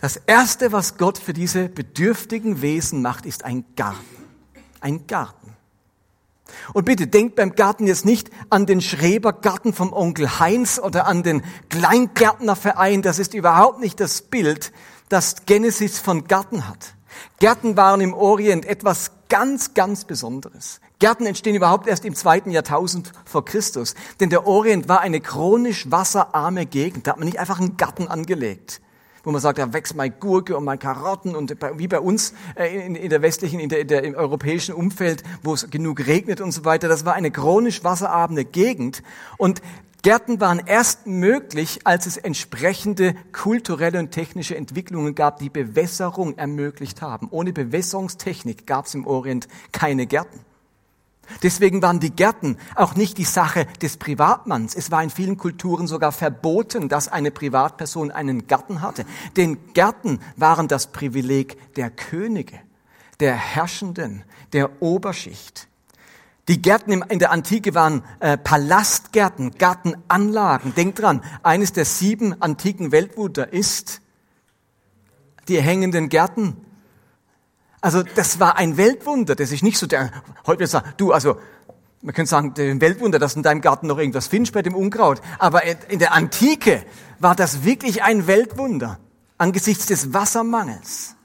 Das 0.00 0.18
erste, 0.18 0.70
was 0.70 0.98
Gott 0.98 1.18
für 1.18 1.32
diese 1.32 1.68
bedürftigen 1.68 2.62
Wesen 2.62 3.02
macht, 3.02 3.26
ist 3.26 3.44
ein 3.44 3.64
Garten. 3.74 4.24
Ein 4.80 5.08
Garten. 5.08 5.37
Und 6.72 6.84
bitte 6.84 7.06
denkt 7.06 7.36
beim 7.36 7.54
Garten 7.54 7.86
jetzt 7.86 8.04
nicht 8.04 8.30
an 8.50 8.66
den 8.66 8.80
Schrebergarten 8.80 9.72
vom 9.72 9.92
Onkel 9.92 10.38
Heinz 10.38 10.78
oder 10.78 11.06
an 11.06 11.22
den 11.22 11.42
Kleingärtnerverein. 11.68 13.02
Das 13.02 13.18
ist 13.18 13.34
überhaupt 13.34 13.80
nicht 13.80 14.00
das 14.00 14.22
Bild, 14.22 14.72
das 15.08 15.46
Genesis 15.46 15.98
von 15.98 16.24
Garten 16.24 16.68
hat. 16.68 16.94
Gärten 17.38 17.76
waren 17.76 18.00
im 18.00 18.14
Orient 18.14 18.66
etwas 18.66 19.12
ganz, 19.28 19.74
ganz 19.74 20.04
Besonderes. 20.04 20.80
Gärten 20.98 21.26
entstehen 21.26 21.54
überhaupt 21.54 21.86
erst 21.86 22.04
im 22.04 22.14
zweiten 22.14 22.50
Jahrtausend 22.50 23.12
vor 23.24 23.44
Christus. 23.44 23.94
Denn 24.20 24.30
der 24.30 24.46
Orient 24.46 24.88
war 24.88 25.00
eine 25.00 25.20
chronisch 25.20 25.90
wasserarme 25.90 26.66
Gegend. 26.66 27.06
Da 27.06 27.12
hat 27.12 27.18
man 27.18 27.26
nicht 27.26 27.38
einfach 27.38 27.60
einen 27.60 27.76
Garten 27.76 28.08
angelegt 28.08 28.80
wo 29.28 29.32
man 29.32 29.42
sagt, 29.42 29.58
da 29.58 29.74
wächst 29.74 29.94
mal 29.94 30.08
Gurke 30.08 30.56
und 30.56 30.64
mal 30.64 30.78
Karotten 30.78 31.36
und 31.36 31.54
wie 31.76 31.86
bei 31.86 32.00
uns 32.00 32.32
äh, 32.56 32.86
in, 32.86 32.94
in 32.94 33.10
der 33.10 33.20
westlichen, 33.20 33.60
in 33.60 33.68
der, 33.68 33.80
in 33.80 33.88
der, 33.88 34.02
im 34.02 34.14
europäischen 34.14 34.74
Umfeld, 34.74 35.22
wo 35.42 35.52
es 35.52 35.68
genug 35.68 36.06
regnet 36.06 36.40
und 36.40 36.50
so 36.50 36.64
weiter. 36.64 36.88
Das 36.88 37.04
war 37.04 37.12
eine 37.12 37.30
chronisch 37.30 37.84
wasserabende 37.84 38.46
Gegend 38.46 39.02
und 39.36 39.60
Gärten 40.00 40.40
waren 40.40 40.62
erst 40.64 41.06
möglich, 41.06 41.80
als 41.84 42.06
es 42.06 42.16
entsprechende 42.16 43.14
kulturelle 43.32 43.98
und 43.98 44.12
technische 44.12 44.56
Entwicklungen 44.56 45.14
gab, 45.14 45.40
die 45.40 45.50
Bewässerung 45.50 46.38
ermöglicht 46.38 47.02
haben. 47.02 47.28
Ohne 47.30 47.52
Bewässerungstechnik 47.52 48.66
gab 48.66 48.86
es 48.86 48.94
im 48.94 49.06
Orient 49.06 49.46
keine 49.72 50.06
Gärten. 50.06 50.40
Deswegen 51.42 51.82
waren 51.82 52.00
die 52.00 52.10
Gärten 52.10 52.56
auch 52.74 52.94
nicht 52.94 53.18
die 53.18 53.24
Sache 53.24 53.66
des 53.82 53.96
Privatmanns. 53.96 54.74
Es 54.74 54.90
war 54.90 55.02
in 55.02 55.10
vielen 55.10 55.36
Kulturen 55.36 55.86
sogar 55.86 56.12
verboten, 56.12 56.88
dass 56.88 57.08
eine 57.08 57.30
Privatperson 57.30 58.10
einen 58.10 58.46
Garten 58.46 58.80
hatte. 58.82 59.04
Denn 59.36 59.58
Gärten 59.74 60.20
waren 60.36 60.68
das 60.68 60.88
Privileg 60.88 61.74
der 61.74 61.90
Könige, 61.90 62.58
der 63.20 63.34
Herrschenden, 63.34 64.24
der 64.52 64.82
Oberschicht. 64.82 65.68
Die 66.48 66.62
Gärten 66.62 67.02
in 67.02 67.18
der 67.18 67.30
Antike 67.30 67.74
waren 67.74 68.02
äh, 68.20 68.38
Palastgärten, 68.38 69.52
Gartenanlagen. 69.58 70.74
Denkt 70.74 70.98
dran, 70.98 71.22
eines 71.42 71.74
der 71.74 71.84
sieben 71.84 72.40
antiken 72.40 72.90
Weltwunder 72.90 73.52
ist 73.52 74.00
die 75.48 75.60
hängenden 75.60 76.08
Gärten 76.08 76.56
also 77.80 78.02
das 78.02 78.40
war 78.40 78.56
ein 78.56 78.76
Weltwunder, 78.76 79.34
das 79.34 79.52
ist 79.52 79.62
nicht 79.62 79.78
so 79.78 79.86
der, 79.86 80.10
heute 80.46 80.60
wird 80.60 80.70
sagen, 80.70 80.92
du, 80.96 81.12
also 81.12 81.38
man 82.02 82.14
könnte 82.14 82.30
sagen, 82.30 82.54
ein 82.56 82.80
Weltwunder, 82.80 83.18
dass 83.18 83.36
in 83.36 83.42
deinem 83.42 83.60
Garten 83.60 83.86
noch 83.86 83.98
irgendwas 83.98 84.28
findest 84.28 84.54
bei 84.54 84.62
dem 84.62 84.74
Unkraut. 84.74 85.20
Aber 85.38 85.62
in 85.90 85.98
der 85.98 86.12
Antike 86.12 86.84
war 87.18 87.34
das 87.34 87.64
wirklich 87.64 88.02
ein 88.02 88.26
Weltwunder 88.26 88.98
angesichts 89.36 89.86
des 89.86 90.12
Wassermangels. 90.14 91.16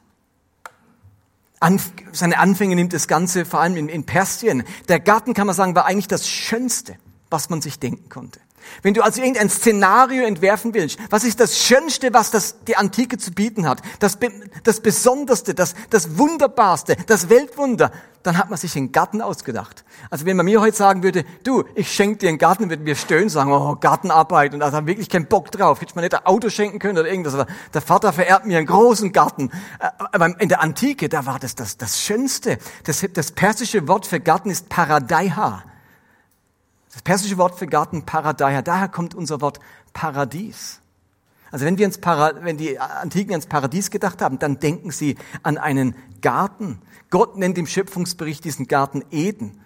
An, 1.60 1.80
seine 2.12 2.40
Anfänge 2.40 2.76
nimmt 2.76 2.94
das 2.94 3.08
Ganze 3.08 3.46
vor 3.46 3.62
allem 3.62 3.78
in, 3.78 3.88
in 3.88 4.06
Persien. 4.06 4.64
Der 4.90 5.00
Garten, 5.00 5.34
kann 5.34 5.48
man 5.48 5.56
sagen, 5.56 5.76
war 5.76 5.86
eigentlich 5.86 6.08
das 6.08 6.28
Schönste, 6.28 6.98
was 7.30 7.50
man 7.50 7.62
sich 7.62 7.80
denken 7.80 8.10
konnte. 8.10 8.40
Wenn 8.82 8.94
du 8.94 9.02
also 9.02 9.22
irgendein 9.22 9.50
Szenario 9.50 10.24
entwerfen 10.24 10.74
willst, 10.74 11.00
was 11.10 11.24
ist 11.24 11.40
das 11.40 11.58
Schönste, 11.58 12.14
was 12.14 12.32
das, 12.32 12.64
die 12.68 12.76
Antike 12.76 13.18
zu 13.18 13.32
bieten 13.32 13.68
hat? 13.68 13.82
Das, 14.00 14.18
das 14.64 14.82
Besonderste, 14.82 15.54
das, 15.54 15.76
das 15.90 16.18
Wunderbarste, 16.18 16.96
das 17.08 17.30
Weltwunder, 17.30 17.92
dann 18.24 18.38
hat 18.38 18.50
man 18.50 18.58
sich 18.58 18.76
einen 18.76 18.92
Garten 18.92 19.22
ausgedacht. 19.22 19.84
Also 20.10 20.26
wenn 20.26 20.38
man 20.38 20.46
mir 20.46 20.62
heute 20.62 20.76
sagen 20.76 21.04
würde, 21.04 21.26
du, 21.44 21.66
ich 21.76 21.92
schenke 21.92 22.20
dir 22.20 22.30
einen 22.30 22.38
Garten, 22.38 22.70
würden 22.70 22.86
wir 22.86 22.96
stöhnen, 22.96 23.30
sagen, 23.30 23.52
oh, 23.52 23.76
Gartenarbeit, 23.76 24.54
und 24.54 24.62
da 24.62 24.72
haben 24.72 24.88
wirklich 24.88 25.10
keinen 25.10 25.28
Bock 25.28 25.52
drauf. 25.52 25.82
Hätte 25.82 25.96
man 25.96 26.04
nicht 26.04 26.16
ein 26.16 26.26
Auto 26.26 26.50
schenken 26.50 26.80
können 26.80 26.98
oder 26.98 27.10
irgendwas. 27.10 27.34
Aber 27.34 27.48
der 27.74 27.82
Vater 27.82 28.14
vererbt 28.14 28.46
mir 28.46 28.58
einen 28.58 28.68
großen 28.68 29.12
Garten. 29.12 29.52
Äh, 29.80 29.90
aber 30.12 30.40
in 30.40 30.50
der 30.50 30.62
Antike, 30.62 31.10
da 31.10 31.26
war 31.26 31.38
das 31.38 31.56
das, 31.56 31.78
das 31.78 32.02
Schönste. 32.02 32.58
Das, 32.86 33.06
das 33.14 33.32
persische 33.34 33.88
Wort 33.88 34.08
für 34.08 34.20
Garten 34.20 34.50
ist 34.50 34.70
Paradaiha. 34.70 35.64
Das 36.94 37.02
persische 37.02 37.38
Wort 37.40 37.58
für 37.58 37.66
Garten 37.66 38.06
Paradeia, 38.06 38.62
daher 38.62 38.88
kommt 38.88 39.16
unser 39.16 39.42
Wort 39.42 39.60
Paradies. 39.94 40.80
Also 41.52 41.66
wenn 41.66 41.78
wir 41.78 41.86
ins 41.86 41.98
Para, 41.98 42.44
wenn 42.44 42.58
die 42.58 42.80
Antiken 42.80 43.32
ans 43.32 43.48
Paradies 43.48 43.92
gedacht 43.92 44.22
haben, 44.22 44.40
dann 44.40 44.60
denken 44.60 44.92
sie 44.92 45.18
an 45.42 45.58
einen 45.58 45.96
Garten. 46.22 46.82
Gott 47.10 47.38
nennt 47.38 47.58
im 47.58 47.68
Schöpfungsbericht 47.68 48.44
diesen 48.44 48.68
Garten 48.68 49.04
Eden. 49.12 49.60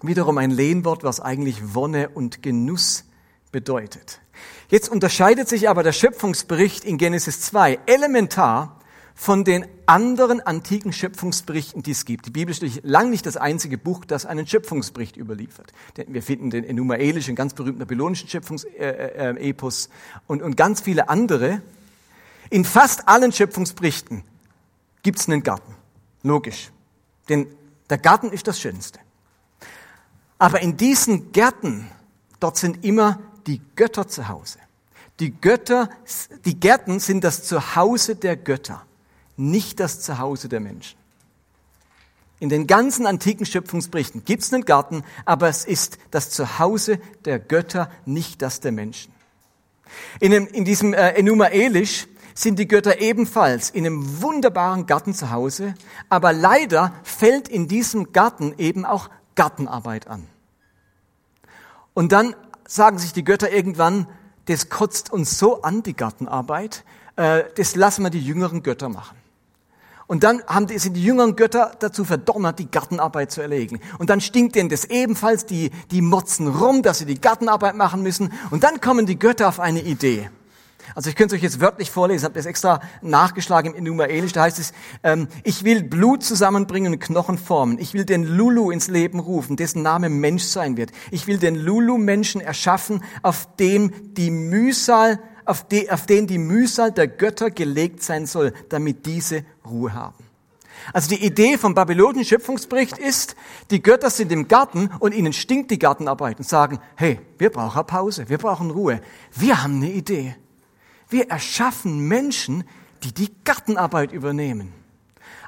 Wiederum 0.00 0.38
ein 0.38 0.50
Lehnwort, 0.50 1.04
was 1.04 1.20
eigentlich 1.20 1.74
Wonne 1.74 2.08
und 2.08 2.42
Genuss 2.42 3.04
bedeutet. 3.52 4.20
Jetzt 4.68 4.88
unterscheidet 4.88 5.48
sich 5.48 5.68
aber 5.68 5.84
der 5.84 5.92
Schöpfungsbericht 5.92 6.84
in 6.84 6.98
Genesis 6.98 7.40
2 7.40 7.80
elementar 7.86 8.80
von 9.22 9.44
den 9.44 9.66
anderen 9.86 10.40
antiken 10.40 10.92
Schöpfungsberichten, 10.92 11.84
die 11.84 11.92
es 11.92 12.04
gibt. 12.04 12.26
Die 12.26 12.32
Bibel 12.32 12.52
ist 12.52 12.80
lang 12.82 13.08
nicht 13.08 13.24
das 13.24 13.36
einzige 13.36 13.78
Buch, 13.78 14.04
das 14.04 14.26
einen 14.26 14.48
Schöpfungsbericht 14.48 15.16
überliefert. 15.16 15.72
Wir 16.08 16.24
finden 16.24 16.50
den 16.50 16.64
Enumaelischen, 16.64 17.36
ganz 17.36 17.54
berühmten 17.54 17.78
babylonischen 17.78 18.28
Schöpfungsepos 18.28 19.90
und, 20.26 20.42
und 20.42 20.56
ganz 20.56 20.80
viele 20.80 21.08
andere. 21.08 21.62
In 22.50 22.64
fast 22.64 23.06
allen 23.06 23.30
Schöpfungsberichten 23.30 24.24
gibt 25.04 25.20
es 25.20 25.28
einen 25.28 25.44
Garten. 25.44 25.72
Logisch. 26.24 26.72
Denn 27.28 27.46
der 27.90 27.98
Garten 27.98 28.30
ist 28.30 28.48
das 28.48 28.58
Schönste. 28.58 28.98
Aber 30.36 30.62
in 30.62 30.76
diesen 30.76 31.30
Gärten, 31.30 31.88
dort 32.40 32.56
sind 32.56 32.84
immer 32.84 33.20
die 33.46 33.60
Götter 33.76 34.08
zu 34.08 34.26
Hause. 34.26 34.58
Die 35.20 35.30
Götter, 35.30 35.90
die 36.44 36.58
Gärten 36.58 36.98
sind 36.98 37.22
das 37.22 37.44
Zuhause 37.44 38.16
der 38.16 38.36
Götter 38.36 38.84
nicht 39.36 39.80
das 39.80 40.00
Zuhause 40.00 40.48
der 40.48 40.60
Menschen. 40.60 40.98
In 42.42 42.48
den 42.48 42.66
ganzen 42.66 43.06
antiken 43.06 43.46
Schöpfungsberichten 43.46 44.24
gibt 44.24 44.42
es 44.42 44.52
einen 44.52 44.64
Garten, 44.64 45.04
aber 45.24 45.48
es 45.48 45.64
ist 45.64 45.98
das 46.10 46.30
Zuhause 46.30 46.98
der 47.24 47.38
Götter, 47.38 47.88
nicht 48.04 48.42
das 48.42 48.58
der 48.58 48.72
Menschen. 48.72 49.12
In, 50.18 50.32
dem, 50.32 50.48
in 50.48 50.64
diesem 50.64 50.92
äh, 50.92 51.10
Enuma 51.10 51.46
Elish 51.46 52.08
sind 52.34 52.58
die 52.58 52.66
Götter 52.66 53.00
ebenfalls 53.00 53.70
in 53.70 53.86
einem 53.86 54.22
wunderbaren 54.22 54.86
Garten 54.86 55.14
zu 55.14 55.30
Hause, 55.30 55.74
aber 56.08 56.32
leider 56.32 56.92
fällt 57.04 57.48
in 57.48 57.68
diesem 57.68 58.12
Garten 58.12 58.54
eben 58.58 58.84
auch 58.84 59.08
Gartenarbeit 59.36 60.08
an. 60.08 60.26
Und 61.94 62.10
dann 62.10 62.34
sagen 62.66 62.98
sich 62.98 63.12
die 63.12 63.22
Götter 63.22 63.52
irgendwann, 63.52 64.08
das 64.46 64.68
kotzt 64.68 65.12
uns 65.12 65.38
so 65.38 65.62
an, 65.62 65.82
die 65.82 65.94
Gartenarbeit, 65.94 66.84
äh, 67.16 67.44
das 67.54 67.76
lassen 67.76 68.02
wir 68.02 68.10
die 68.10 68.24
jüngeren 68.24 68.62
Götter 68.64 68.88
machen. 68.88 69.21
Und 70.06 70.24
dann 70.24 70.42
haben 70.46 70.66
die, 70.66 70.78
sind 70.78 70.94
die 70.94 71.04
jüngeren 71.04 71.36
Götter 71.36 71.72
dazu 71.78 72.04
verdonnert, 72.04 72.58
die 72.58 72.70
Gartenarbeit 72.70 73.30
zu 73.30 73.40
erlegen. 73.40 73.80
Und 73.98 74.10
dann 74.10 74.20
stinkt 74.20 74.56
denen 74.56 74.68
das 74.68 74.84
ebenfalls, 74.86 75.46
die, 75.46 75.70
die 75.90 76.02
motzen 76.02 76.48
rum, 76.48 76.82
dass 76.82 76.98
sie 76.98 77.06
die 77.06 77.20
Gartenarbeit 77.20 77.76
machen 77.76 78.02
müssen. 78.02 78.32
Und 78.50 78.64
dann 78.64 78.80
kommen 78.80 79.06
die 79.06 79.18
Götter 79.18 79.48
auf 79.48 79.60
eine 79.60 79.82
Idee. 79.82 80.30
Also 80.94 81.10
ich 81.10 81.16
könnte 81.16 81.34
es 81.34 81.38
euch 81.38 81.44
jetzt 81.44 81.60
wörtlich 81.60 81.90
vorlesen, 81.90 82.24
habe 82.24 82.34
das 82.34 82.46
extra 82.46 82.80
nachgeschlagen 83.00 83.72
im 83.72 83.78
Enumaelisch, 83.78 84.32
da 84.32 84.42
heißt 84.42 84.58
es, 84.58 84.72
ähm, 85.02 85.28
ich 85.44 85.64
will 85.64 85.82
Blut 85.82 86.22
zusammenbringen 86.22 86.92
und 86.92 86.98
Knochen 86.98 87.38
formen. 87.38 87.78
Ich 87.78 87.94
will 87.94 88.04
den 88.04 88.24
Lulu 88.24 88.70
ins 88.70 88.88
Leben 88.88 89.20
rufen, 89.20 89.56
dessen 89.56 89.82
Name 89.82 90.08
Mensch 90.08 90.44
sein 90.44 90.76
wird. 90.76 90.90
Ich 91.10 91.26
will 91.26 91.38
den 91.38 91.54
Lulu-Menschen 91.54 92.40
erschaffen, 92.40 93.02
auf 93.22 93.48
dem 93.56 94.14
die 94.14 94.30
Mühsal 94.30 95.18
auf, 95.44 95.66
die, 95.66 95.90
auf 95.90 96.06
den 96.06 96.26
die 96.26 96.38
Mühsal 96.38 96.92
der 96.92 97.08
Götter 97.08 97.50
gelegt 97.50 98.02
sein 98.02 98.26
soll, 98.26 98.52
damit 98.68 99.06
diese 99.06 99.44
Ruhe 99.64 99.92
haben. 99.94 100.24
Also 100.92 101.10
die 101.10 101.24
Idee 101.24 101.58
vom 101.58 101.74
babylonischen 101.74 102.24
Schöpfungsbericht 102.24 102.98
ist, 102.98 103.36
die 103.70 103.82
Götter 103.82 104.10
sind 104.10 104.32
im 104.32 104.48
Garten 104.48 104.90
und 104.98 105.14
ihnen 105.14 105.32
stinkt 105.32 105.70
die 105.70 105.78
Gartenarbeit 105.78 106.38
und 106.38 106.48
sagen, 106.48 106.80
hey, 106.96 107.20
wir 107.38 107.50
brauchen 107.50 107.86
Pause, 107.86 108.28
wir 108.28 108.38
brauchen 108.38 108.70
Ruhe. 108.70 109.00
Wir 109.32 109.62
haben 109.62 109.76
eine 109.76 109.92
Idee. 109.92 110.34
Wir 111.08 111.30
erschaffen 111.30 112.08
Menschen, 112.08 112.64
die 113.04 113.12
die 113.12 113.30
Gartenarbeit 113.44 114.12
übernehmen. 114.12 114.72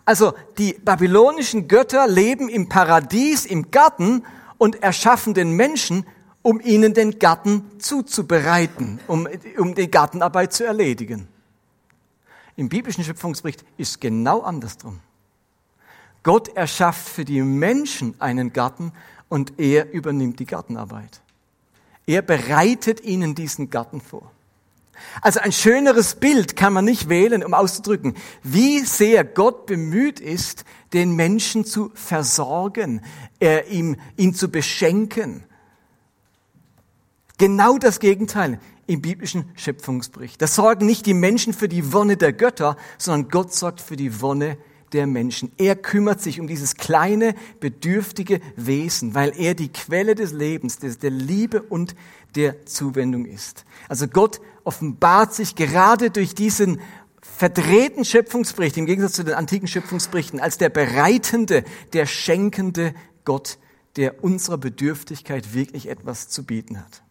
Also 0.04 0.34
die 0.58 0.74
babylonischen 0.74 1.66
Götter 1.66 2.06
leben 2.06 2.48
im 2.48 2.68
Paradies, 2.68 3.46
im 3.46 3.70
Garten 3.70 4.24
und 4.58 4.82
erschaffen 4.82 5.34
den 5.34 5.52
Menschen, 5.52 6.06
um 6.44 6.60
ihnen 6.60 6.92
den 6.92 7.18
Garten 7.18 7.64
zuzubereiten, 7.78 9.00
um, 9.06 9.26
um 9.56 9.74
die 9.74 9.90
Gartenarbeit 9.90 10.52
zu 10.52 10.64
erledigen. 10.64 11.26
Im 12.54 12.68
biblischen 12.68 13.02
Schöpfungsbericht 13.02 13.64
ist 13.78 13.98
genau 13.98 14.42
andersrum. 14.42 15.00
Gott 16.22 16.54
erschafft 16.54 17.08
für 17.08 17.24
die 17.24 17.40
Menschen 17.40 18.20
einen 18.20 18.52
Garten 18.52 18.92
und 19.30 19.58
er 19.58 19.90
übernimmt 19.94 20.38
die 20.38 20.44
Gartenarbeit. 20.44 21.22
Er 22.06 22.20
bereitet 22.20 23.02
ihnen 23.02 23.34
diesen 23.34 23.70
Garten 23.70 24.02
vor. 24.02 24.30
Also 25.22 25.40
ein 25.40 25.50
schöneres 25.50 26.14
Bild 26.14 26.56
kann 26.56 26.74
man 26.74 26.84
nicht 26.84 27.08
wählen, 27.08 27.42
um 27.42 27.54
auszudrücken, 27.54 28.14
wie 28.42 28.80
sehr 28.80 29.24
Gott 29.24 29.64
bemüht 29.64 30.20
ist, 30.20 30.66
den 30.92 31.16
Menschen 31.16 31.64
zu 31.64 31.90
versorgen, 31.94 33.00
äh, 33.40 33.66
ihm, 33.70 33.96
ihn 34.16 34.34
zu 34.34 34.50
beschenken. 34.50 35.44
Genau 37.38 37.78
das 37.78 37.98
Gegenteil 37.98 38.60
im 38.86 39.00
biblischen 39.00 39.46
Schöpfungsbericht. 39.54 40.40
Da 40.40 40.46
sorgen 40.46 40.86
nicht 40.86 41.06
die 41.06 41.14
Menschen 41.14 41.52
für 41.52 41.68
die 41.68 41.92
Wonne 41.92 42.16
der 42.16 42.32
Götter, 42.32 42.76
sondern 42.98 43.30
Gott 43.30 43.52
sorgt 43.52 43.80
für 43.80 43.96
die 43.96 44.20
Wonne 44.20 44.58
der 44.92 45.06
Menschen. 45.06 45.50
Er 45.56 45.74
kümmert 45.74 46.20
sich 46.20 46.38
um 46.38 46.46
dieses 46.46 46.76
kleine, 46.76 47.34
bedürftige 47.58 48.40
Wesen, 48.56 49.14
weil 49.14 49.32
er 49.36 49.54
die 49.54 49.72
Quelle 49.72 50.14
des 50.14 50.32
Lebens, 50.32 50.78
der 50.78 51.10
Liebe 51.10 51.62
und 51.62 51.96
der 52.36 52.64
Zuwendung 52.66 53.26
ist. 53.26 53.64
Also 53.88 54.06
Gott 54.06 54.40
offenbart 54.62 55.34
sich 55.34 55.56
gerade 55.56 56.10
durch 56.10 56.34
diesen 56.34 56.80
verdrehten 57.20 58.04
Schöpfungsbericht, 58.04 58.76
im 58.76 58.86
Gegensatz 58.86 59.14
zu 59.14 59.24
den 59.24 59.34
antiken 59.34 59.66
Schöpfungsberichten, 59.66 60.38
als 60.38 60.58
der 60.58 60.68
bereitende, 60.68 61.64
der 61.92 62.06
schenkende 62.06 62.94
Gott, 63.24 63.58
der 63.96 64.22
unserer 64.22 64.58
Bedürftigkeit 64.58 65.54
wirklich 65.54 65.88
etwas 65.88 66.28
zu 66.28 66.44
bieten 66.44 66.78
hat. 66.78 67.03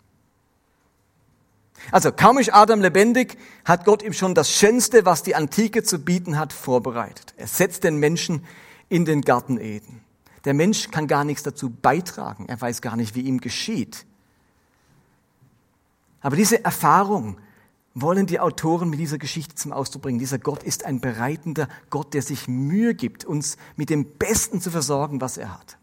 Also 1.92 2.12
kaum 2.12 2.38
ist 2.38 2.54
Adam 2.54 2.82
lebendig, 2.82 3.38
hat 3.66 3.86
Gott 3.86 4.04
ihm 4.04 4.14
schon 4.14 4.36
das 4.36 4.52
Schönste, 4.52 5.06
was 5.06 5.24
die 5.24 5.36
Antike 5.36 5.84
zu 5.84 6.00
bieten 6.00 6.38
hat, 6.40 6.54
vorbereitet. 6.54 7.34
Er 7.38 7.48
setzt 7.48 7.84
den 7.84 7.98
Menschen 7.98 8.46
in 8.90 9.06
den 9.06 9.22
Garten 9.22 9.58
Eden. 9.58 10.02
Der 10.46 10.54
Mensch 10.54 10.92
kann 10.92 11.08
gar 11.08 11.24
nichts 11.24 11.44
dazu 11.44 11.70
beitragen. 11.70 12.46
Er 12.48 12.60
weiß 12.60 12.82
gar 12.82 12.96
nicht, 12.96 13.16
wie 13.16 13.22
ihm 13.22 13.40
geschieht. 13.40 14.06
Aber 16.22 16.36
diese 16.36 16.64
Erfahrung 16.64 17.38
wollen 17.94 18.26
die 18.26 18.40
Autoren 18.40 18.90
mit 18.90 19.00
dieser 19.00 19.18
Geschichte 19.18 19.56
zum 19.56 19.72
Ausdruck 19.72 20.04
bringen. 20.04 20.20
Dieser 20.20 20.40
Gott 20.40 20.64
ist 20.64 20.86
ein 20.86 21.00
bereitender 21.00 21.68
Gott, 21.90 22.14
der 22.14 22.22
sich 22.22 22.48
Mühe 22.48 22.96
gibt, 22.96 23.24
uns 23.24 23.58
mit 23.76 23.90
dem 23.90 24.06
Besten 24.06 24.62
zu 24.62 24.72
versorgen, 24.72 25.22
was 25.22 25.38
er 25.38 25.54
hat. 25.54 25.78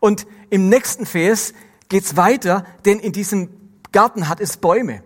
Und 0.00 0.26
im 0.50 0.68
nächsten 0.68 1.06
Vers 1.06 1.54
geht's 1.88 2.16
weiter, 2.16 2.64
denn 2.84 2.98
in 2.98 3.12
diesem 3.12 3.48
Garten 3.92 4.28
hat 4.28 4.40
es 4.40 4.56
Bäume. 4.56 5.02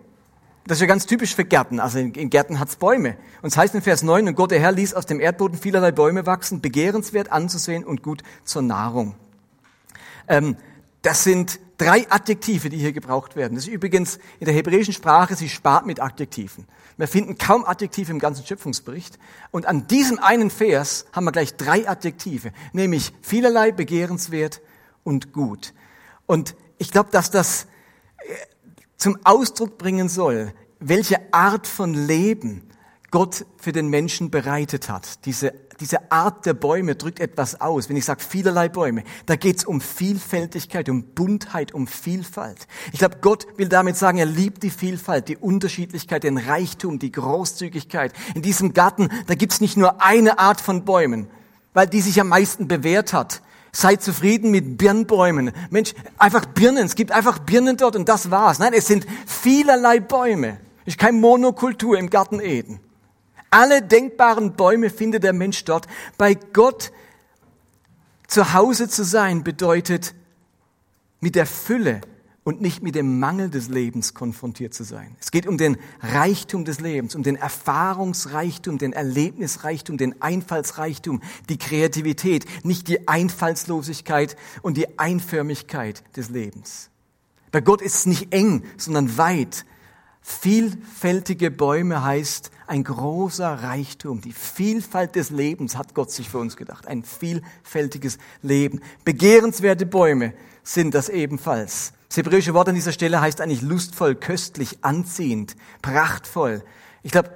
Das 0.67 0.77
ist 0.77 0.81
ja 0.81 0.87
ganz 0.87 1.05
typisch 1.05 1.35
für 1.35 1.45
Gärten. 1.45 1.79
Also 1.79 1.99
in, 1.99 2.13
in 2.13 2.29
Gärten 2.31 2.59
hat's 2.59 2.75
Bäume. 2.75 3.17
Und 3.43 3.49
es 3.49 3.57
heißt 3.57 3.75
in 3.75 3.83
Vers 3.83 4.01
9, 4.01 4.27
und 4.27 4.35
Gott 4.35 4.49
der 4.49 4.59
Herr 4.59 4.71
ließ 4.71 4.95
aus 4.95 5.05
dem 5.05 5.19
Erdboden 5.19 5.57
vielerlei 5.57 5.91
Bäume 5.91 6.25
wachsen, 6.25 6.59
begehrenswert 6.59 7.31
anzusehen 7.31 7.83
und 7.83 8.01
gut 8.01 8.23
zur 8.43 8.63
Nahrung. 8.63 9.15
Ähm, 10.27 10.57
das 11.03 11.23
sind 11.23 11.59
drei 11.77 12.09
Adjektive, 12.09 12.69
die 12.69 12.77
hier 12.77 12.93
gebraucht 12.93 13.35
werden. 13.35 13.53
Das 13.53 13.65
ist 13.65 13.73
übrigens 13.73 14.17
in 14.39 14.45
der 14.45 14.55
hebräischen 14.55 14.93
Sprache, 14.93 15.35
sie 15.35 15.49
spart 15.49 15.85
mit 15.85 15.99
Adjektiven. 15.99 16.65
Wir 16.97 17.07
finden 17.07 17.37
kaum 17.37 17.63
Adjektive 17.63 18.11
im 18.11 18.19
ganzen 18.19 18.43
Schöpfungsbericht. 18.43 19.19
Und 19.51 19.67
an 19.67 19.85
diesem 19.85 20.17
einen 20.17 20.49
Vers 20.49 21.05
haben 21.11 21.25
wir 21.25 21.31
gleich 21.31 21.55
drei 21.57 21.87
Adjektive, 21.87 22.51
nämlich 22.73 23.13
vielerlei, 23.21 23.71
begehrenswert 23.71 24.61
und 25.03 25.31
gut. 25.31 25.73
Und 26.25 26.55
ich 26.79 26.91
glaube, 26.91 27.11
dass 27.11 27.29
das 27.29 27.67
zum 29.05 29.19
Ausdruck 29.23 29.77
bringen 29.77 30.09
soll, 30.09 30.51
welche 30.79 31.31
Art 31.31 31.67
von 31.67 31.93
Leben 31.93 32.63
Gott 33.11 33.45
für 33.57 33.71
den 33.71 33.89
Menschen 33.89 34.31
bereitet 34.31 34.89
hat. 34.89 35.23
Diese, 35.25 35.53
diese 35.79 36.11
Art 36.11 36.47
der 36.47 36.55
Bäume 36.55 36.95
drückt 36.95 37.19
etwas 37.19 37.61
aus. 37.61 37.87
Wenn 37.87 37.97
ich 37.97 38.05
sage 38.05 38.23
vielerlei 38.23 38.67
Bäume, 38.67 39.03
da 39.27 39.35
geht 39.35 39.57
es 39.57 39.63
um 39.63 39.79
Vielfältigkeit, 39.79 40.89
um 40.89 41.03
Buntheit, 41.03 41.71
um 41.71 41.85
Vielfalt. 41.85 42.65
Ich 42.93 42.97
glaube, 42.97 43.17
Gott 43.21 43.45
will 43.57 43.69
damit 43.69 43.95
sagen, 43.95 44.17
er 44.17 44.25
liebt 44.25 44.63
die 44.63 44.71
Vielfalt, 44.71 45.27
die 45.27 45.37
Unterschiedlichkeit, 45.37 46.23
den 46.23 46.39
Reichtum, 46.39 46.97
die 46.97 47.11
Großzügigkeit. 47.11 48.11
In 48.33 48.41
diesem 48.41 48.73
Garten, 48.73 49.09
da 49.27 49.35
gibt 49.35 49.53
es 49.53 49.61
nicht 49.61 49.77
nur 49.77 50.01
eine 50.01 50.39
Art 50.39 50.61
von 50.61 50.83
Bäumen, 50.83 51.27
weil 51.75 51.85
die 51.85 52.01
sich 52.01 52.19
am 52.19 52.29
meisten 52.29 52.67
bewährt 52.67 53.13
hat. 53.13 53.43
Seid 53.75 54.01
zufrieden 54.01 54.51
mit 54.51 54.77
Birnbäumen. 54.77 55.51
Mensch, 55.69 55.93
einfach 56.17 56.45
Birnen. 56.45 56.85
Es 56.85 56.95
gibt 56.95 57.11
einfach 57.11 57.39
Birnen 57.39 57.75
dort 57.75 57.97
und 57.97 58.07
das 58.07 58.31
war's. 58.31 58.57
Nein, 58.57 58.71
es 58.71 58.87
sind 58.87 59.05
vielerlei 59.25 59.99
Bäume. 59.99 60.61
Es 60.85 60.93
ist 60.93 60.97
keine 60.97 61.17
Monokultur 61.17 61.97
im 61.97 62.09
Garten 62.09 62.39
Eden. 62.39 62.79
Alle 63.49 63.81
denkbaren 63.81 64.53
Bäume 64.53 64.89
findet 64.89 65.25
der 65.25 65.33
Mensch 65.33 65.65
dort. 65.65 65.87
Bei 66.17 66.35
Gott 66.35 66.93
zu 68.27 68.53
Hause 68.53 68.87
zu 68.87 69.03
sein 69.03 69.43
bedeutet 69.43 70.15
mit 71.19 71.35
der 71.35 71.45
Fülle 71.45 71.99
und 72.45 72.61
nicht 72.61 72.83
mit 72.83 72.93
dem 72.93 73.19
Mangel 73.19 73.49
des 73.49 73.69
Lebens 73.69 74.13
konfrontiert 74.13 74.73
zu 74.73 74.83
sein. 74.83 75.17
Es 75.19 75.31
geht 75.31 75.47
um 75.47 75.57
den 75.57 75.77
Reichtum 75.99 76.63
des 76.63 76.79
Lebens, 76.79 77.15
um 77.15 77.23
den 77.23 77.35
Erfahrungsreichtum, 77.35 78.77
den 78.77 78.93
Erlebnisreichtum, 78.93 79.97
den 79.97 80.21
Einfallsreichtum, 80.21 81.21
die 81.49 81.57
Kreativität, 81.57 82.45
nicht 82.63 82.87
die 82.87 83.07
Einfallslosigkeit 83.07 84.37
und 84.61 84.77
die 84.77 84.99
Einförmigkeit 84.99 86.03
des 86.15 86.29
Lebens. 86.29 86.91
Bei 87.51 87.61
Gott 87.61 87.81
ist 87.81 87.95
es 87.95 88.05
nicht 88.05 88.31
eng, 88.31 88.63
sondern 88.77 89.17
weit. 89.17 89.65
Vielfältige 90.21 91.49
Bäume 91.49 92.03
heißt 92.03 92.51
ein 92.67 92.83
großer 92.83 93.63
Reichtum. 93.63 94.21
Die 94.21 94.33
Vielfalt 94.33 95.15
des 95.15 95.31
Lebens 95.31 95.75
hat 95.75 95.95
Gott 95.95 96.11
sich 96.11 96.29
für 96.29 96.37
uns 96.37 96.57
gedacht. 96.57 96.87
Ein 96.87 97.03
vielfältiges 97.03 98.19
Leben. 98.43 98.81
Begehrenswerte 99.03 99.87
Bäume 99.87 100.33
sind 100.63 100.93
das 100.93 101.09
ebenfalls. 101.09 101.93
Das 102.15 102.23
hebräische 102.23 102.53
Wort 102.53 102.69
an 102.69 102.75
dieser 102.75 102.93
Stelle 102.93 103.19
heißt 103.19 103.41
eigentlich 103.41 103.61
lustvoll, 103.61 104.15
köstlich, 104.15 104.77
anziehend, 104.83 105.57
prachtvoll. 105.81 106.63
Ich 107.03 107.11
glaube, 107.11 107.29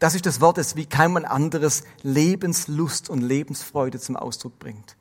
das 0.00 0.16
ist 0.16 0.26
das 0.26 0.40
Wort, 0.40 0.58
das 0.58 0.74
wie 0.74 0.84
kein 0.84 1.24
anderes 1.24 1.84
Lebenslust 2.02 3.08
und 3.08 3.20
Lebensfreude 3.20 4.00
zum 4.00 4.16
Ausdruck 4.16 4.58
bringt. 4.58 4.96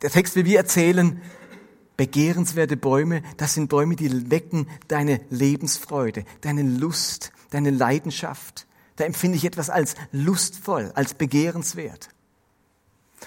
Der 0.00 0.10
Text 0.10 0.36
will 0.36 0.44
wir 0.44 0.58
erzählen, 0.58 1.20
begehrenswerte 1.96 2.76
Bäume, 2.76 3.24
das 3.36 3.54
sind 3.54 3.68
Bäume, 3.68 3.96
die 3.96 4.30
wecken 4.30 4.68
deine 4.86 5.20
Lebensfreude, 5.28 6.24
deine 6.40 6.62
Lust, 6.62 7.32
deine 7.50 7.70
Leidenschaft. 7.70 8.68
Da 8.94 9.02
empfinde 9.02 9.38
ich 9.38 9.44
etwas 9.44 9.70
als 9.70 9.96
lustvoll, 10.12 10.92
als 10.94 11.14
begehrenswert. 11.14 12.10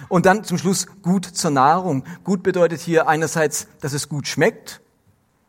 Und 0.09 0.25
dann 0.25 0.43
zum 0.43 0.57
Schluss 0.57 0.87
gut 1.01 1.25
zur 1.25 1.51
Nahrung. 1.51 2.03
Gut 2.23 2.43
bedeutet 2.43 2.81
hier 2.81 3.07
einerseits, 3.07 3.67
dass 3.81 3.93
es 3.93 4.09
gut 4.09 4.27
schmeckt, 4.27 4.81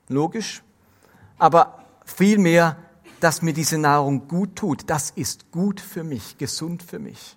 logisch, 0.08 0.62
aber 1.38 1.84
vielmehr, 2.04 2.76
dass 3.20 3.42
mir 3.42 3.52
diese 3.52 3.78
Nahrung 3.78 4.28
gut 4.28 4.56
tut. 4.56 4.88
Das 4.88 5.11
ist 5.11 5.50
gut 5.50 5.80
für 5.80 6.04
mich, 6.04 6.38
gesund 6.38 6.82
für 6.82 6.98
mich. 6.98 7.37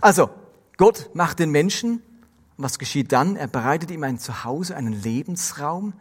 Also, 0.00 0.30
Gott 0.76 1.10
macht 1.14 1.38
den 1.38 1.50
Menschen. 1.50 2.02
Was 2.56 2.78
geschieht 2.78 3.12
dann? 3.12 3.36
Er 3.36 3.48
bereitet 3.48 3.90
ihm 3.90 4.04
ein 4.04 4.18
Zuhause, 4.18 4.76
einen 4.76 4.92
Lebensraum. 4.92 5.94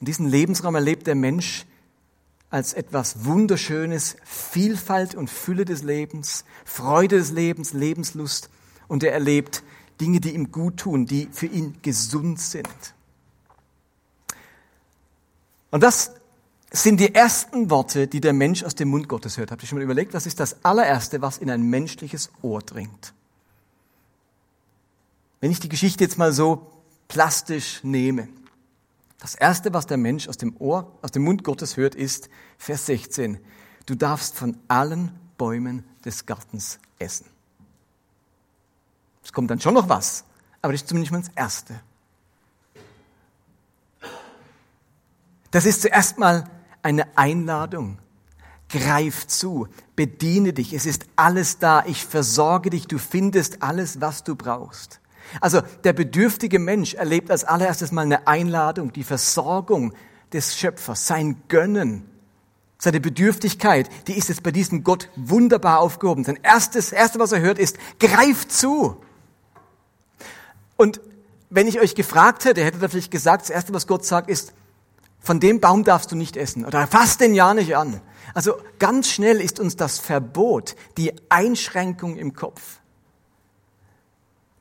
Und 0.00 0.08
diesen 0.08 0.26
Lebensraum 0.26 0.74
erlebt 0.74 1.06
der 1.06 1.14
Mensch 1.14 1.66
als 2.52 2.74
etwas 2.74 3.24
Wunderschönes, 3.24 4.16
Vielfalt 4.24 5.14
und 5.14 5.30
Fülle 5.30 5.64
des 5.64 5.82
Lebens, 5.82 6.44
Freude 6.66 7.16
des 7.16 7.32
Lebens, 7.32 7.72
Lebenslust 7.72 8.50
und 8.88 9.02
er 9.02 9.12
erlebt 9.12 9.62
Dinge, 10.00 10.20
die 10.20 10.34
ihm 10.34 10.52
gut 10.52 10.76
tun, 10.76 11.06
die 11.06 11.28
für 11.32 11.46
ihn 11.46 11.76
gesund 11.80 12.38
sind. 12.38 12.68
Und 15.70 15.82
das 15.82 16.12
sind 16.70 17.00
die 17.00 17.14
ersten 17.14 17.70
Worte, 17.70 18.06
die 18.06 18.20
der 18.20 18.34
Mensch 18.34 18.62
aus 18.64 18.74
dem 18.74 18.88
Mund 18.88 19.08
Gottes 19.08 19.38
hört. 19.38 19.50
Habt 19.50 19.62
ihr 19.62 19.66
schon 19.66 19.78
mal 19.78 19.84
überlegt, 19.84 20.12
was 20.12 20.26
ist 20.26 20.38
das 20.38 20.62
allererste, 20.62 21.22
was 21.22 21.38
in 21.38 21.50
ein 21.50 21.62
menschliches 21.62 22.30
Ohr 22.42 22.60
dringt? 22.60 23.14
Wenn 25.40 25.50
ich 25.50 25.60
die 25.60 25.70
Geschichte 25.70 26.04
jetzt 26.04 26.18
mal 26.18 26.32
so 26.34 26.70
plastisch 27.08 27.80
nehme. 27.82 28.28
Das 29.22 29.36
erste, 29.36 29.72
was 29.72 29.86
der 29.86 29.98
Mensch 29.98 30.28
aus 30.28 30.36
dem 30.36 30.56
Ohr, 30.58 30.98
aus 31.00 31.12
dem 31.12 31.22
Mund 31.22 31.44
Gottes 31.44 31.76
hört, 31.76 31.94
ist 31.94 32.28
Vers 32.58 32.86
16. 32.86 33.38
Du 33.86 33.94
darfst 33.94 34.34
von 34.34 34.58
allen 34.66 35.12
Bäumen 35.38 35.84
des 36.04 36.26
Gartens 36.26 36.80
essen. 36.98 37.26
Es 39.22 39.32
kommt 39.32 39.48
dann 39.52 39.60
schon 39.60 39.74
noch 39.74 39.88
was, 39.88 40.24
aber 40.60 40.72
das 40.72 40.82
ist 40.82 40.88
zumindest 40.88 41.12
mal 41.12 41.20
das 41.20 41.30
Erste. 41.36 41.80
Das 45.52 45.66
ist 45.66 45.82
zuerst 45.82 46.18
mal 46.18 46.50
eine 46.82 47.16
Einladung. 47.16 48.00
Greif 48.68 49.28
zu, 49.28 49.68
bediene 49.94 50.52
dich, 50.52 50.72
es 50.72 50.84
ist 50.84 51.06
alles 51.14 51.58
da, 51.58 51.84
ich 51.86 52.04
versorge 52.04 52.70
dich, 52.70 52.88
du 52.88 52.98
findest 52.98 53.62
alles, 53.62 54.00
was 54.00 54.24
du 54.24 54.34
brauchst. 54.34 54.98
Also 55.40 55.62
der 55.84 55.92
bedürftige 55.92 56.58
Mensch 56.58 56.94
erlebt 56.94 57.30
als 57.30 57.44
allererstes 57.44 57.92
mal 57.92 58.02
eine 58.02 58.26
Einladung, 58.26 58.92
die 58.92 59.04
Versorgung 59.04 59.94
des 60.32 60.56
Schöpfers, 60.56 61.06
sein 61.06 61.42
Gönnen, 61.48 62.08
seine 62.78 63.00
Bedürftigkeit, 63.00 63.88
die 64.08 64.18
ist 64.18 64.28
jetzt 64.28 64.42
bei 64.42 64.50
diesem 64.50 64.82
Gott 64.82 65.08
wunderbar 65.14 65.78
aufgehoben. 65.80 66.24
Sein 66.24 66.38
erstes, 66.42 66.90
erste, 66.90 67.18
was 67.18 67.32
er 67.32 67.40
hört, 67.40 67.58
ist, 67.58 67.78
greif 68.00 68.48
zu. 68.48 68.96
Und 70.76 71.00
wenn 71.48 71.68
ich 71.68 71.80
euch 71.80 71.94
gefragt 71.94 72.44
hätte, 72.44 72.64
hättet 72.64 72.82
ihr 72.82 72.88
vielleicht 72.88 73.10
gesagt, 73.12 73.42
das 73.42 73.50
erste, 73.50 73.72
was 73.72 73.86
Gott 73.86 74.04
sagt, 74.04 74.28
ist, 74.28 74.52
von 75.20 75.38
dem 75.38 75.60
Baum 75.60 75.84
darfst 75.84 76.10
du 76.10 76.16
nicht 76.16 76.36
essen 76.36 76.64
oder 76.64 76.88
fass 76.88 77.18
den 77.18 77.34
ja 77.34 77.54
nicht 77.54 77.76
an. 77.76 78.00
Also 78.34 78.56
ganz 78.80 79.08
schnell 79.08 79.40
ist 79.40 79.60
uns 79.60 79.76
das 79.76 79.98
Verbot, 80.00 80.74
die 80.96 81.12
Einschränkung 81.28 82.16
im 82.16 82.34
Kopf. 82.34 82.80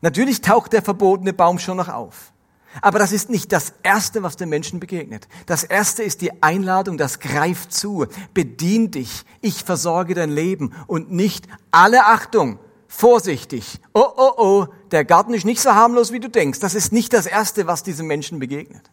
Natürlich 0.02 0.42
taucht 0.42 0.74
der 0.74 0.82
verbotene 0.82 1.34
Baum 1.34 1.60
schon 1.60 1.78
noch 1.78 1.90
auf. 1.90 2.34
Aber 2.82 3.00
das 3.00 3.12
ist 3.12 3.30
nicht 3.30 3.52
das 3.52 3.74
Erste, 3.84 4.24
was 4.24 4.38
den 4.38 4.50
Menschen 4.50 4.80
begegnet. 4.80 5.28
Das 5.46 5.64
Erste 5.64 6.04
ist 6.04 6.22
die 6.22 6.42
Einladung, 6.42 6.98
das 6.98 7.20
greift 7.20 7.74
zu, 7.74 8.06
bedien 8.34 8.92
dich, 8.92 9.26
ich 9.42 9.64
versorge 9.64 10.14
dein 10.14 10.32
Leben 10.32 10.74
und 10.88 11.12
nicht 11.12 11.48
alle 11.72 12.06
Achtung, 12.06 12.60
vorsichtig, 12.88 13.80
oh, 13.94 14.06
oh, 14.16 14.32
oh, 14.38 14.68
der 14.92 15.06
Garten 15.06 15.34
ist 15.34 15.46
nicht 15.46 15.62
so 15.62 15.74
harmlos, 15.74 16.12
wie 16.12 16.20
du 16.20 16.30
denkst. 16.30 16.60
Das 16.60 16.76
ist 16.76 16.92
nicht 16.92 17.14
das 17.14 17.26
Erste, 17.26 17.68
was 17.68 17.84
diesem 17.84 18.08
Menschen 18.08 18.40
begegnet. 18.40 18.90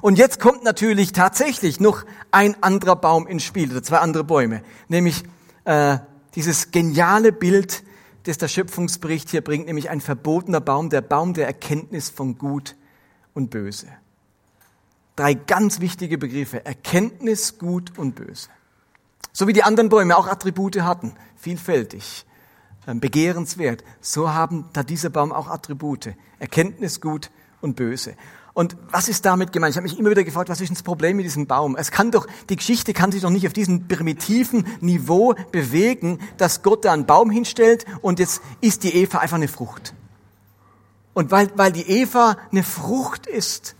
Und 0.00 0.18
jetzt 0.18 0.40
kommt 0.40 0.64
natürlich 0.64 1.12
tatsächlich 1.12 1.78
noch 1.78 2.04
ein 2.32 2.60
anderer 2.62 2.96
Baum 2.96 3.26
ins 3.26 3.44
Spiel, 3.44 3.70
oder 3.70 3.82
zwei 3.82 3.98
andere 3.98 4.24
Bäume, 4.24 4.62
nämlich 4.88 5.22
äh, 5.64 5.98
dieses 6.34 6.72
geniale 6.72 7.32
Bild, 7.32 7.84
das 8.26 8.38
der 8.38 8.48
Schöpfungsbericht 8.48 9.30
hier 9.30 9.42
bringt, 9.42 9.66
nämlich 9.66 9.88
ein 9.88 10.00
verbotener 10.00 10.60
Baum, 10.60 10.90
der 10.90 11.00
Baum 11.00 11.32
der 11.34 11.46
Erkenntnis 11.46 12.10
von 12.10 12.38
Gut 12.38 12.76
und 13.34 13.50
Böse. 13.50 13.86
Drei 15.14 15.34
ganz 15.34 15.80
wichtige 15.80 16.18
Begriffe, 16.18 16.64
Erkenntnis, 16.66 17.58
Gut 17.58 17.96
und 17.98 18.16
Böse. 18.16 18.48
So 19.32 19.46
wie 19.46 19.52
die 19.52 19.62
anderen 19.62 19.88
Bäume 19.88 20.16
auch 20.16 20.26
Attribute 20.26 20.80
hatten, 20.80 21.14
vielfältig, 21.36 22.26
ähm, 22.86 23.00
begehrenswert, 23.00 23.84
so 24.00 24.32
haben 24.32 24.68
da 24.72 24.82
dieser 24.82 25.10
Baum 25.10 25.32
auch 25.32 25.48
Attribute, 25.48 26.14
Erkenntnis, 26.38 27.00
Gut 27.00 27.30
und 27.60 27.76
Böse. 27.76 28.16
Und 28.56 28.74
was 28.90 29.08
ist 29.08 29.26
damit 29.26 29.52
gemeint? 29.52 29.72
Ich 29.72 29.76
habe 29.76 29.86
mich 29.86 29.98
immer 29.98 30.08
wieder 30.08 30.24
gefragt, 30.24 30.48
was 30.48 30.62
ist 30.62 30.70
das 30.70 30.82
Problem 30.82 31.18
mit 31.18 31.26
diesem 31.26 31.46
Baum? 31.46 31.76
Es 31.76 31.90
kann 31.90 32.10
doch, 32.10 32.26
die 32.48 32.56
Geschichte 32.56 32.94
kann 32.94 33.12
sich 33.12 33.20
doch 33.20 33.28
nicht 33.28 33.46
auf 33.46 33.52
diesem 33.52 33.86
primitiven 33.86 34.66
Niveau 34.80 35.34
bewegen, 35.52 36.20
dass 36.38 36.62
Gott 36.62 36.86
da 36.86 36.94
einen 36.94 37.04
Baum 37.04 37.28
hinstellt 37.30 37.84
und 38.00 38.18
jetzt 38.18 38.40
isst 38.62 38.82
die 38.82 38.94
Eva 38.94 39.18
einfach 39.18 39.36
eine 39.36 39.48
Frucht. 39.48 39.92
Und 41.12 41.30
weil, 41.32 41.50
weil 41.56 41.70
die 41.70 41.82
Eva 41.82 42.38
eine 42.50 42.62
Frucht 42.62 43.26
ist, 43.26 43.76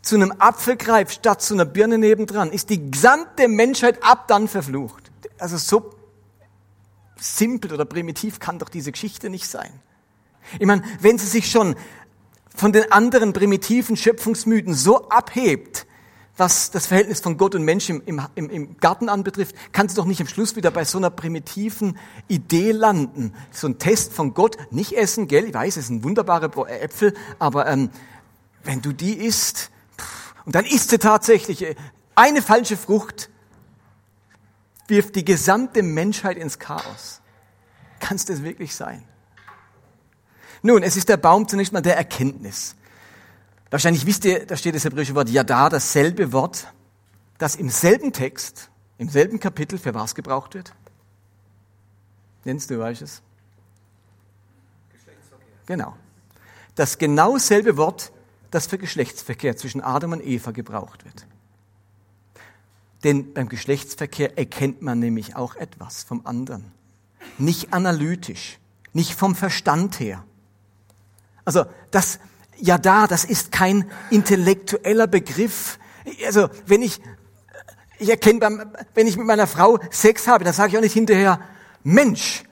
zu 0.00 0.14
einem 0.14 0.32
Apfel 0.38 0.76
greift 0.76 1.14
statt 1.14 1.42
zu 1.42 1.54
einer 1.54 1.64
Birne 1.64 1.98
nebendran, 1.98 2.52
ist 2.52 2.70
die 2.70 2.88
gesamte 2.88 3.48
Menschheit 3.48 4.04
ab 4.04 4.28
dann 4.28 4.46
verflucht. 4.46 5.10
Also 5.40 5.56
so 5.56 5.90
simpel 7.16 7.72
oder 7.72 7.84
primitiv 7.84 8.38
kann 8.38 8.60
doch 8.60 8.68
diese 8.68 8.92
Geschichte 8.92 9.28
nicht 9.28 9.48
sein. 9.48 9.72
Ich 10.60 10.66
meine, 10.66 10.82
wenn 11.00 11.18
sie 11.18 11.26
sich 11.26 11.50
schon 11.50 11.74
von 12.62 12.70
den 12.70 12.92
anderen 12.92 13.32
primitiven 13.32 13.96
Schöpfungsmythen 13.96 14.72
so 14.72 15.08
abhebt, 15.08 15.84
was 16.36 16.70
das 16.70 16.86
Verhältnis 16.86 17.18
von 17.18 17.36
Gott 17.36 17.56
und 17.56 17.64
Mensch 17.64 17.90
im, 17.90 18.00
im, 18.06 18.20
im 18.36 18.76
Garten 18.76 19.08
anbetrifft, 19.08 19.56
kann 19.72 19.88
sie 19.88 19.96
doch 19.96 20.04
nicht 20.04 20.20
am 20.20 20.28
Schluss 20.28 20.54
wieder 20.54 20.70
bei 20.70 20.84
so 20.84 20.96
einer 20.96 21.10
primitiven 21.10 21.98
Idee 22.28 22.70
landen. 22.70 23.34
So 23.50 23.66
ein 23.66 23.80
Test 23.80 24.12
von 24.12 24.32
Gott, 24.32 24.58
nicht 24.70 24.92
essen, 24.92 25.26
gell? 25.26 25.46
Ich 25.46 25.54
weiß, 25.54 25.76
es 25.76 25.88
sind 25.88 26.04
wunderbare 26.04 26.52
Äpfel, 26.68 27.14
aber 27.40 27.66
ähm, 27.66 27.90
wenn 28.62 28.80
du 28.80 28.92
die 28.92 29.14
isst, 29.14 29.72
und 30.44 30.54
dann 30.54 30.64
isst 30.64 30.90
sie 30.90 30.98
tatsächlich 30.98 31.62
äh, 31.62 31.74
eine 32.14 32.42
falsche 32.42 32.76
Frucht, 32.76 33.28
wirft 34.86 35.16
die 35.16 35.24
gesamte 35.24 35.82
Menschheit 35.82 36.36
ins 36.36 36.60
Chaos. 36.60 37.22
Kann 37.98 38.14
es 38.14 38.24
das 38.24 38.44
wirklich 38.44 38.76
sein? 38.76 39.04
Nun, 40.62 40.82
es 40.82 40.96
ist 40.96 41.08
der 41.08 41.16
Baum 41.16 41.48
zunächst 41.48 41.72
mal 41.72 41.82
der 41.82 41.96
Erkenntnis. 41.96 42.76
Wahrscheinlich 43.70 44.06
wisst 44.06 44.24
ihr, 44.24 44.46
da 44.46 44.56
steht 44.56 44.74
das 44.74 44.84
hebräische 44.84 45.14
Wort 45.14 45.28
Yada, 45.28 45.68
dasselbe 45.68 46.32
Wort, 46.32 46.72
das 47.38 47.56
im 47.56 47.68
selben 47.68 48.12
Text, 48.12 48.70
im 48.98 49.08
selben 49.08 49.40
Kapitel 49.40 49.78
für 49.78 49.94
was 49.94 50.14
gebraucht 50.14 50.54
wird? 50.54 50.72
Nennst 52.44 52.70
du, 52.70 52.78
weißt 52.78 53.02
es? 53.02 53.22
Geschlechtsverkehr. 54.92 55.46
Genau. 55.66 55.96
Das 56.74 56.98
genau 56.98 57.38
selbe 57.38 57.76
Wort, 57.76 58.12
das 58.50 58.66
für 58.66 58.78
Geschlechtsverkehr 58.78 59.56
zwischen 59.56 59.80
Adam 59.80 60.12
und 60.12 60.24
Eva 60.24 60.50
gebraucht 60.50 61.04
wird. 61.04 61.26
Denn 63.04 63.32
beim 63.34 63.48
Geschlechtsverkehr 63.48 64.38
erkennt 64.38 64.82
man 64.82 64.98
nämlich 64.98 65.34
auch 65.34 65.56
etwas 65.56 66.04
vom 66.04 66.24
anderen. 66.24 66.70
Nicht 67.38 67.72
analytisch, 67.72 68.58
nicht 68.92 69.14
vom 69.14 69.34
Verstand 69.34 69.98
her, 69.98 70.24
also 71.44 71.64
das 71.90 72.18
ja 72.58 72.78
da, 72.78 73.06
das 73.06 73.24
ist 73.24 73.52
kein 73.52 73.90
intellektueller 74.10 75.06
Begriff. 75.06 75.78
Also 76.24 76.48
wenn 76.66 76.82
ich 76.82 77.00
ich 77.98 78.10
erkenne 78.10 78.40
beim, 78.40 78.72
wenn 78.94 79.06
ich 79.06 79.16
mit 79.16 79.26
meiner 79.26 79.46
Frau 79.46 79.78
Sex 79.90 80.26
habe, 80.26 80.44
dann 80.44 80.52
sage 80.52 80.70
ich 80.70 80.76
auch 80.76 80.82
nicht 80.82 80.92
hinterher, 80.92 81.40
Mensch, 81.84 82.42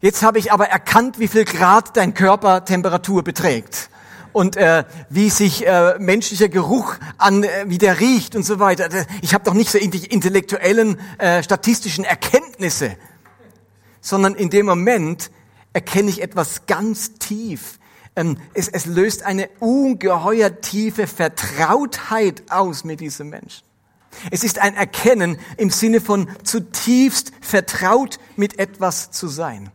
jetzt 0.00 0.22
habe 0.22 0.38
ich 0.38 0.52
aber 0.52 0.68
erkannt, 0.68 1.18
wie 1.18 1.28
viel 1.28 1.44
Grad 1.44 1.96
dein 1.96 2.14
Körper 2.14 2.64
Temperatur 2.64 3.24
beträgt 3.24 3.90
und 4.32 4.56
äh, 4.56 4.84
wie 5.10 5.30
sich 5.30 5.66
äh, 5.66 5.96
menschlicher 5.98 6.48
Geruch 6.48 6.96
an, 7.18 7.42
äh, 7.42 7.64
wie 7.66 7.78
der 7.78 8.00
riecht 8.00 8.36
und 8.36 8.44
so 8.44 8.60
weiter. 8.60 8.88
Ich 9.22 9.34
habe 9.34 9.44
doch 9.44 9.54
nicht 9.54 9.70
so 9.70 9.78
intellektuellen, 9.78 11.00
äh, 11.18 11.42
statistischen 11.42 12.04
Erkenntnisse, 12.04 12.96
sondern 14.00 14.34
in 14.34 14.50
dem 14.50 14.66
Moment 14.66 15.30
erkenne 15.72 16.10
ich 16.10 16.22
etwas 16.22 16.66
ganz 16.66 17.14
tief 17.18 17.78
es, 18.14 18.68
es 18.68 18.86
löst 18.86 19.24
eine 19.24 19.48
ungeheuer 19.58 20.60
tiefe 20.60 21.06
Vertrautheit 21.06 22.44
aus 22.50 22.84
mit 22.84 23.00
diesem 23.00 23.30
Menschen. 23.30 23.64
Es 24.30 24.44
ist 24.44 24.60
ein 24.60 24.74
Erkennen 24.76 25.38
im 25.56 25.70
Sinne 25.70 26.00
von 26.00 26.28
zutiefst 26.44 27.32
vertraut 27.40 28.18
mit 28.36 28.58
etwas 28.58 29.10
zu 29.10 29.26
sein. 29.26 29.70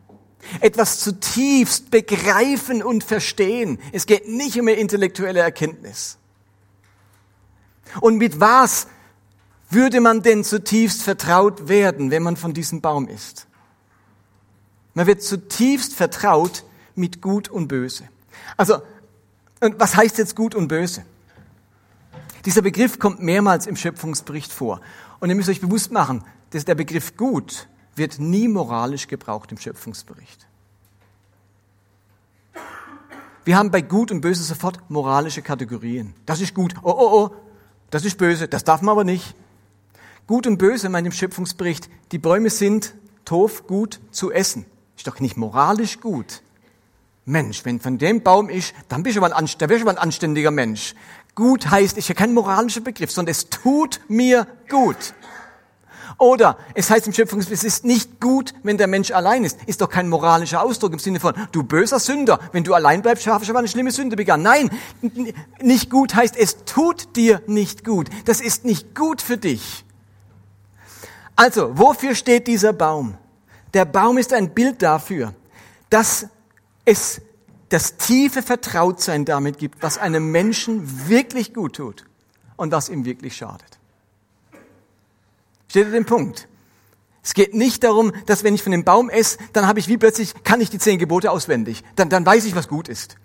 Etwas 0.60 1.00
zutiefst 1.00 1.90
begreifen 1.90 2.82
und 2.82 3.04
verstehen. 3.04 3.78
Es 3.92 4.06
geht 4.06 4.26
nicht 4.26 4.58
um 4.58 4.68
eine 4.68 4.78
intellektuelle 4.78 5.40
Erkenntnis. 5.40 6.16
Und 8.00 8.16
mit 8.16 8.40
was 8.40 8.86
würde 9.68 10.00
man 10.00 10.22
denn 10.22 10.44
zutiefst 10.44 11.02
vertraut 11.02 11.68
werden, 11.68 12.10
wenn 12.10 12.22
man 12.22 12.36
von 12.36 12.54
diesem 12.54 12.80
Baum 12.80 13.06
ist? 13.06 13.46
Man 14.94 15.06
wird 15.06 15.22
zutiefst 15.22 15.94
vertraut 15.94 16.64
mit 16.94 17.20
Gut 17.20 17.48
und 17.48 17.68
Böse. 17.68 18.08
Also, 18.56 18.82
was 19.60 19.96
heißt 19.96 20.18
jetzt 20.18 20.36
gut 20.36 20.54
und 20.54 20.68
böse? 20.68 21.04
Dieser 22.44 22.62
Begriff 22.62 22.98
kommt 22.98 23.20
mehrmals 23.20 23.66
im 23.66 23.76
Schöpfungsbericht 23.76 24.52
vor. 24.52 24.80
Und 25.20 25.28
ihr 25.28 25.36
müsst 25.36 25.48
euch 25.48 25.60
bewusst 25.60 25.92
machen, 25.92 26.24
dass 26.50 26.64
der 26.64 26.74
Begriff 26.74 27.16
gut 27.16 27.68
wird 27.96 28.18
nie 28.18 28.48
moralisch 28.48 29.08
gebraucht 29.08 29.52
im 29.52 29.58
Schöpfungsbericht. 29.58 30.46
Wir 33.44 33.56
haben 33.56 33.70
bei 33.70 33.82
gut 33.82 34.10
und 34.10 34.20
böse 34.20 34.42
sofort 34.42 34.90
moralische 34.90 35.42
Kategorien. 35.42 36.14
Das 36.26 36.40
ist 36.40 36.54
gut, 36.54 36.74
oh, 36.82 36.90
oh, 36.90 37.10
oh, 37.12 37.36
das 37.90 38.04
ist 38.04 38.18
böse, 38.18 38.48
das 38.48 38.64
darf 38.64 38.82
man 38.82 38.92
aber 38.92 39.04
nicht. 39.04 39.34
Gut 40.26 40.46
und 40.46 40.58
böse 40.58 40.88
meint 40.88 41.06
im 41.06 41.12
Schöpfungsbericht, 41.12 41.90
die 42.12 42.18
Bäume 42.18 42.50
sind 42.50 42.94
tof, 43.24 43.66
gut 43.66 44.00
zu 44.10 44.30
essen. 44.30 44.64
Ist 44.96 45.06
doch 45.06 45.20
nicht 45.20 45.36
moralisch 45.36 46.00
gut. 46.00 46.42
Mensch, 47.24 47.64
wenn 47.64 47.80
von 47.80 47.98
dem 47.98 48.22
Baum 48.22 48.48
ist, 48.48 48.74
dann 48.88 49.02
bist 49.02 49.16
du 49.16 49.20
mal 49.20 49.32
ein, 49.32 49.48
da 49.58 49.66
bist 49.66 49.84
du 49.84 49.88
ein 49.88 49.98
anständiger 49.98 50.50
Mensch. 50.50 50.94
Gut 51.34 51.70
heißt, 51.70 51.96
ist 51.96 52.08
ja 52.08 52.14
kein 52.14 52.34
moralischer 52.34 52.80
Begriff, 52.80 53.12
sondern 53.12 53.30
es 53.30 53.48
tut 53.50 54.00
mir 54.08 54.46
gut. 54.68 55.14
Oder 56.18 56.58
es 56.74 56.90
heißt 56.90 57.06
im 57.06 57.14
Schöpfungsbericht, 57.14 57.64
es 57.64 57.76
ist 57.76 57.84
nicht 57.86 58.20
gut, 58.20 58.52
wenn 58.62 58.76
der 58.76 58.88
Mensch 58.88 59.10
allein 59.10 59.42
ist. 59.42 59.58
Ist 59.64 59.80
doch 59.80 59.88
kein 59.88 60.08
moralischer 60.08 60.62
Ausdruck 60.62 60.92
im 60.92 60.98
Sinne 60.98 61.18
von, 61.18 61.32
du 61.52 61.62
böser 61.62 61.98
Sünder, 61.98 62.38
wenn 62.52 62.62
du 62.62 62.74
allein 62.74 63.00
bleibst, 63.00 63.26
hast 63.26 63.46
du 63.46 63.52
aber 63.52 63.60
eine 63.60 63.68
schlimme 63.68 63.90
Sünde 63.90 64.16
begangen. 64.16 64.42
Nein, 64.42 64.70
nicht 65.62 65.88
gut 65.88 66.14
heißt, 66.14 66.36
es 66.36 66.64
tut 66.66 67.16
dir 67.16 67.40
nicht 67.46 67.86
gut. 67.86 68.08
Das 68.26 68.42
ist 68.42 68.66
nicht 68.66 68.94
gut 68.94 69.22
für 69.22 69.38
dich. 69.38 69.86
Also, 71.36 71.78
wofür 71.78 72.14
steht 72.14 72.48
dieser 72.48 72.74
Baum? 72.74 73.16
Der 73.72 73.86
Baum 73.86 74.18
ist 74.18 74.34
ein 74.34 74.52
Bild 74.52 74.82
dafür, 74.82 75.32
dass 75.88 76.26
es 76.84 77.20
das 77.68 77.96
tiefe 77.96 78.42
Vertrautsein 78.42 79.24
damit 79.24 79.58
gibt, 79.58 79.82
was 79.82 79.96
einem 79.98 80.30
Menschen 80.30 81.08
wirklich 81.08 81.54
gut 81.54 81.76
tut 81.76 82.04
und 82.56 82.72
was 82.72 82.88
ihm 82.88 83.04
wirklich 83.04 83.36
schadet. 83.36 83.78
Steht 85.68 85.86
ihr 85.86 85.92
den 85.92 86.04
Punkt? 86.04 86.48
Es 87.22 87.34
geht 87.34 87.54
nicht 87.54 87.84
darum, 87.84 88.12
dass 88.26 88.44
wenn 88.44 88.54
ich 88.54 88.62
von 88.62 88.72
dem 88.72 88.84
Baum 88.84 89.08
esse, 89.08 89.38
dann 89.52 89.66
habe 89.66 89.78
ich 89.78 89.88
wie 89.88 89.98
plötzlich, 89.98 90.34
kann 90.42 90.60
ich 90.60 90.70
die 90.70 90.78
zehn 90.78 90.98
Gebote 90.98 91.30
auswendig. 91.30 91.84
Dann, 91.96 92.08
dann 92.08 92.26
weiß 92.26 92.44
ich, 92.46 92.56
was 92.56 92.66
gut 92.66 92.88
ist. 92.88 93.16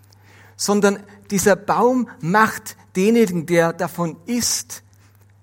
Sondern 0.57 1.01
dieser 1.31 1.55
Baum 1.55 2.09
macht 2.19 2.77
denjenigen, 2.95 3.45
der 3.45 3.73
davon 3.73 4.17
isst, 4.25 4.83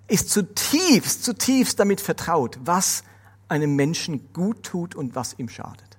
ist 0.06 0.30
zutiefst, 0.30 1.24
zutiefst 1.24 1.80
damit 1.80 2.00
vertraut, 2.00 2.58
was 2.64 3.02
einem 3.48 3.74
Menschen 3.74 4.32
gut 4.32 4.62
tut 4.62 4.94
und 4.94 5.14
was 5.14 5.38
ihm 5.38 5.48
schadet. 5.48 5.91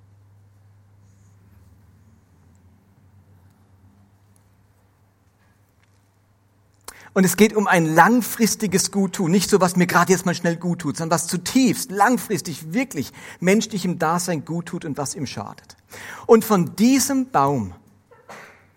Und 7.14 7.22
es 7.24 7.36
geht 7.36 7.54
um 7.54 7.68
ein 7.68 7.86
langfristiges 7.86 8.90
Guttun, 8.90 9.30
nicht 9.30 9.48
so, 9.48 9.60
was 9.60 9.76
mir 9.76 9.86
gerade 9.86 10.12
jetzt 10.12 10.26
mal 10.26 10.34
schnell 10.34 10.56
gut 10.56 10.80
tut, 10.80 10.96
sondern 10.96 11.14
was 11.14 11.28
zutiefst, 11.28 11.92
langfristig, 11.92 12.72
wirklich 12.72 13.12
menschlichem 13.38 14.00
Dasein 14.00 14.44
gut 14.44 14.66
tut 14.66 14.84
und 14.84 14.98
was 14.98 15.14
ihm 15.14 15.26
schadet. 15.26 15.76
Und 16.26 16.44
von 16.44 16.74
diesem 16.74 17.30
Baum 17.30 17.72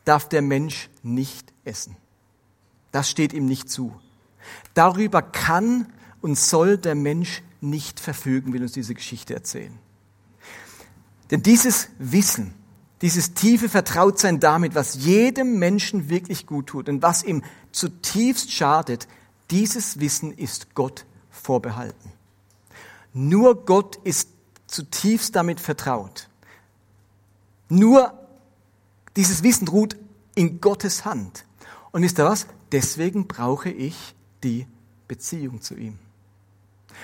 darf 0.06 0.30
der 0.30 0.44
Mensch 0.44 0.90
nicht 1.02 1.52
essen. 1.66 1.98
Das 2.92 3.10
steht 3.10 3.34
ihm 3.34 3.48
nicht 3.48 3.70
zu. 3.70 3.92
Darüber 4.76 5.24
kann 5.24 5.92
und 6.22 6.38
soll 6.38 6.78
der 6.78 6.96
Mensch 6.96 7.42
nicht 7.60 8.00
verfügen, 8.00 8.54
will 8.54 8.62
uns 8.62 8.72
diese 8.72 8.94
Geschichte 8.94 9.34
erzählen. 9.34 9.78
Denn 11.32 11.42
dieses 11.42 11.90
Wissen, 11.98 12.54
dieses 13.02 13.34
tiefe 13.34 13.70
Vertrautsein 13.70 14.40
damit, 14.40 14.76
was 14.76 14.96
jedem 14.96 15.60
Menschen 15.60 16.10
wirklich 16.10 16.48
gut 16.48 16.68
tut 16.68 16.90
und 16.90 17.02
was 17.02 17.24
ihm 17.24 17.44
zutiefst 17.72 18.52
schadet, 18.52 19.08
dieses 19.52 20.00
Wissen 20.00 20.32
ist 20.32 20.74
Gott 20.74 21.06
vorbehalten. 21.30 22.12
Nur 23.14 23.66
Gott 23.66 23.98
ist 24.04 24.30
zutiefst 24.68 25.36
damit 25.36 25.60
vertraut. 25.60 26.28
Nur 27.70 28.14
dieses 29.16 29.44
Wissen 29.44 29.68
ruht 29.68 29.96
in 30.36 30.62
Gottes 30.62 31.06
Hand. 31.06 31.46
Und 31.92 32.04
wisst 32.04 32.20
ihr 32.20 32.26
was? 32.26 32.48
Deswegen 32.72 33.28
brauche 33.28 33.70
ich 33.70 34.16
die 34.44 34.68
Beziehung 35.08 35.62
zu 35.62 35.76
ihm. 35.76 35.98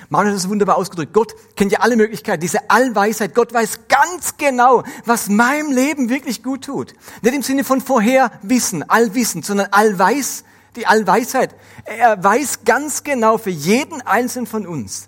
Manuel 0.09 0.33
hat 0.33 0.39
es 0.39 0.49
wunderbar 0.49 0.77
ausgedrückt. 0.77 1.13
Gott 1.13 1.35
kennt 1.55 1.71
ja 1.71 1.79
alle 1.79 1.95
Möglichkeiten, 1.95 2.41
diese 2.41 2.69
Allweisheit. 2.69 3.35
Gott 3.35 3.53
weiß 3.53 3.87
ganz 3.87 4.37
genau, 4.37 4.83
was 5.05 5.29
meinem 5.29 5.71
Leben 5.71 6.09
wirklich 6.09 6.43
gut 6.43 6.65
tut. 6.65 6.93
Nicht 7.21 7.35
im 7.35 7.41
Sinne 7.41 7.63
von 7.63 7.81
Vorherwissen, 7.81 8.87
Allwissen, 8.89 9.43
sondern 9.43 9.67
Allweis, 9.71 10.43
die 10.75 10.87
Allweisheit. 10.87 11.55
Er 11.85 12.23
weiß 12.23 12.65
ganz 12.65 13.03
genau 13.03 13.37
für 13.37 13.49
jeden 13.49 14.01
einzelnen 14.01 14.47
von 14.47 14.67
uns, 14.67 15.07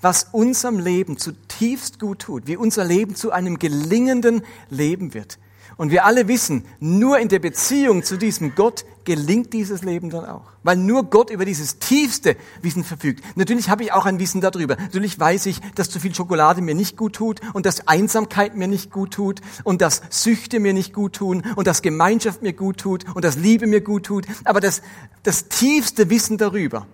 was 0.00 0.28
unserem 0.32 0.78
Leben 0.78 1.16
zutiefst 1.18 1.98
gut 1.98 2.20
tut, 2.20 2.46
wie 2.46 2.56
unser 2.56 2.84
Leben 2.84 3.14
zu 3.14 3.32
einem 3.32 3.58
gelingenden 3.58 4.42
Leben 4.70 5.14
wird. 5.14 5.38
Und 5.76 5.90
wir 5.90 6.04
alle 6.04 6.28
wissen, 6.28 6.64
nur 6.80 7.18
in 7.18 7.28
der 7.28 7.38
Beziehung 7.38 8.02
zu 8.02 8.16
diesem 8.16 8.54
Gott 8.54 8.84
gelingt 9.04 9.52
dieses 9.52 9.82
Leben 9.82 10.10
dann 10.10 10.24
auch. 10.24 10.44
Weil 10.62 10.76
nur 10.76 11.04
Gott 11.04 11.30
über 11.30 11.44
dieses 11.44 11.78
tiefste 11.78 12.36
Wissen 12.62 12.84
verfügt. 12.84 13.24
Natürlich 13.36 13.70
habe 13.70 13.82
ich 13.82 13.92
auch 13.92 14.04
ein 14.04 14.18
Wissen 14.18 14.40
darüber. 14.40 14.76
Natürlich 14.76 15.18
weiß 15.18 15.46
ich, 15.46 15.60
dass 15.74 15.88
zu 15.88 16.00
viel 16.00 16.14
Schokolade 16.14 16.60
mir 16.60 16.74
nicht 16.74 16.96
gut 16.96 17.14
tut 17.14 17.40
und 17.54 17.64
dass 17.64 17.88
Einsamkeit 17.88 18.56
mir 18.56 18.68
nicht 18.68 18.90
gut 18.90 19.12
tut 19.12 19.40
und 19.64 19.80
dass 19.80 20.02
Süchte 20.10 20.60
mir 20.60 20.74
nicht 20.74 20.92
gut 20.92 21.14
tun 21.14 21.42
und 21.56 21.66
dass 21.66 21.80
Gemeinschaft 21.80 22.42
mir 22.42 22.52
gut 22.52 22.78
tut 22.78 23.06
und 23.14 23.24
dass 23.24 23.36
Liebe 23.36 23.66
mir 23.66 23.80
gut 23.80 24.04
tut. 24.04 24.26
Aber 24.44 24.60
das, 24.60 24.82
das 25.22 25.48
tiefste 25.48 26.10
Wissen 26.10 26.36
darüber, 26.36 26.86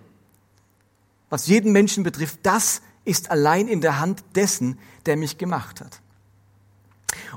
was 1.29 1.47
jeden 1.47 1.71
Menschen 1.71 2.03
betrifft, 2.03 2.39
das 2.43 2.81
ist 3.03 3.31
allein 3.31 3.67
in 3.67 3.81
der 3.81 3.99
Hand 3.99 4.23
dessen, 4.35 4.79
der 5.05 5.17
mich 5.17 5.37
gemacht 5.37 5.81
hat. 5.81 6.01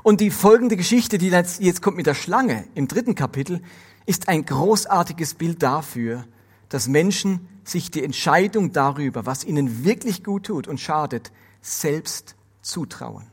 Und 0.03 0.21
die 0.21 0.31
folgende 0.31 0.77
Geschichte, 0.77 1.17
die 1.17 1.29
jetzt 1.29 1.81
kommt 1.81 1.97
mit 1.97 2.07
der 2.07 2.15
Schlange 2.15 2.65
im 2.75 2.87
dritten 2.87 3.15
Kapitel, 3.15 3.61
ist 4.05 4.27
ein 4.27 4.45
großartiges 4.45 5.35
Bild 5.35 5.61
dafür, 5.61 6.25
dass 6.69 6.87
Menschen 6.87 7.47
sich 7.63 7.91
die 7.91 8.03
Entscheidung 8.03 8.71
darüber, 8.71 9.25
was 9.25 9.43
ihnen 9.43 9.83
wirklich 9.83 10.23
gut 10.23 10.47
tut 10.47 10.67
und 10.67 10.79
schadet, 10.79 11.31
selbst 11.61 12.35
zutrauen. 12.61 13.27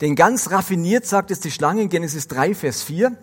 Denn 0.00 0.16
ganz 0.16 0.50
raffiniert 0.50 1.06
sagt 1.06 1.30
es 1.30 1.40
die 1.40 1.50
Schlange 1.50 1.82
in 1.82 1.88
Genesis 1.88 2.28
3, 2.28 2.54
Vers 2.54 2.82
4, 2.82 3.16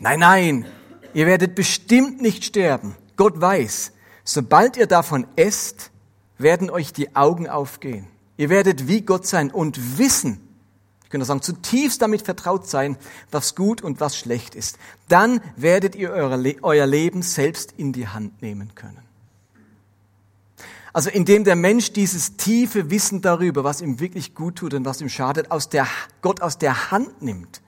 Nein, 0.00 0.20
nein, 0.20 0.66
ihr 1.12 1.26
werdet 1.26 1.56
bestimmt 1.56 2.22
nicht 2.22 2.44
sterben. 2.44 2.94
Gott 3.16 3.40
weiß, 3.40 3.90
sobald 4.22 4.76
ihr 4.76 4.86
davon 4.86 5.26
esst, 5.34 5.90
werden 6.38 6.70
euch 6.70 6.92
die 6.92 7.16
Augen 7.16 7.48
aufgehen. 7.48 8.06
Ihr 8.36 8.48
werdet 8.48 8.86
wie 8.86 9.00
Gott 9.00 9.26
sein 9.26 9.50
und 9.50 9.98
wissen, 9.98 10.47
ich 11.08 11.10
könnte 11.10 11.24
sagen, 11.24 11.40
zutiefst 11.40 12.02
damit 12.02 12.20
vertraut 12.20 12.68
sein, 12.68 12.98
was 13.30 13.54
gut 13.54 13.80
und 13.80 13.98
was 13.98 14.14
schlecht 14.14 14.54
ist. 14.54 14.78
Dann 15.08 15.40
werdet 15.56 15.96
ihr 15.96 16.10
euer 16.10 16.86
Leben 16.86 17.22
selbst 17.22 17.72
in 17.78 17.94
die 17.94 18.08
Hand 18.08 18.42
nehmen 18.42 18.74
können. 18.74 18.98
Also 20.92 21.08
indem 21.08 21.44
der 21.44 21.56
Mensch 21.56 21.94
dieses 21.94 22.36
tiefe 22.36 22.90
Wissen 22.90 23.22
darüber, 23.22 23.64
was 23.64 23.80
ihm 23.80 24.00
wirklich 24.00 24.34
gut 24.34 24.56
tut 24.56 24.74
und 24.74 24.84
was 24.84 25.00
ihm 25.00 25.08
schadet, 25.08 25.50
aus 25.50 25.70
der, 25.70 25.86
Gott 26.20 26.42
aus 26.42 26.58
der 26.58 26.90
Hand 26.90 27.22
nimmt 27.22 27.62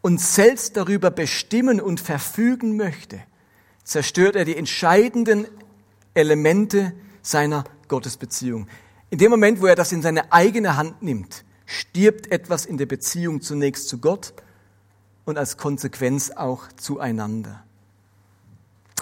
und 0.00 0.18
selbst 0.18 0.78
darüber 0.78 1.10
bestimmen 1.10 1.82
und 1.82 2.00
verfügen 2.00 2.78
möchte, 2.78 3.20
zerstört 3.84 4.36
er 4.36 4.46
die 4.46 4.56
entscheidenden 4.56 5.46
Elemente 6.14 6.94
seiner 7.20 7.64
Gottesbeziehung. 7.88 8.68
In 9.10 9.18
dem 9.18 9.30
Moment, 9.30 9.60
wo 9.60 9.66
er 9.66 9.76
das 9.76 9.92
in 9.92 10.00
seine 10.00 10.32
eigene 10.32 10.78
Hand 10.78 11.02
nimmt, 11.02 11.43
stirbt 11.66 12.30
etwas 12.30 12.66
in 12.66 12.78
der 12.78 12.86
Beziehung 12.86 13.40
zunächst 13.40 13.88
zu 13.88 13.98
Gott 13.98 14.34
und 15.24 15.38
als 15.38 15.56
Konsequenz 15.56 16.30
auch 16.30 16.68
zueinander. 16.76 17.64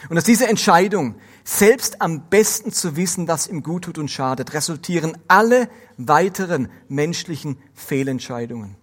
Und 0.09 0.19
aus 0.19 0.25
dieser 0.25 0.49
Entscheidung, 0.49 1.17
selbst 1.45 2.01
am 2.01 2.29
besten 2.29 2.73
zu 2.73 2.97
wissen, 2.97 3.29
was 3.29 3.47
ihm 3.47 3.63
gut 3.63 3.85
tut 3.85 3.99
und 3.99 4.11
schadet, 4.11 4.53
resultieren 4.53 5.17
alle 5.29 5.69
weiteren 5.97 6.69
menschlichen 6.89 7.59
Fehlentscheidungen, 7.75 8.77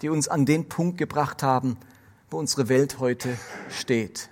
die 0.00 0.08
uns 0.08 0.28
an 0.28 0.46
den 0.46 0.68
Punkt 0.68 0.98
gebracht 0.98 1.42
haben, 1.42 1.76
wo 2.30 2.38
unsere 2.38 2.68
Welt 2.68 2.98
heute 2.98 3.36
steht. 3.68 4.30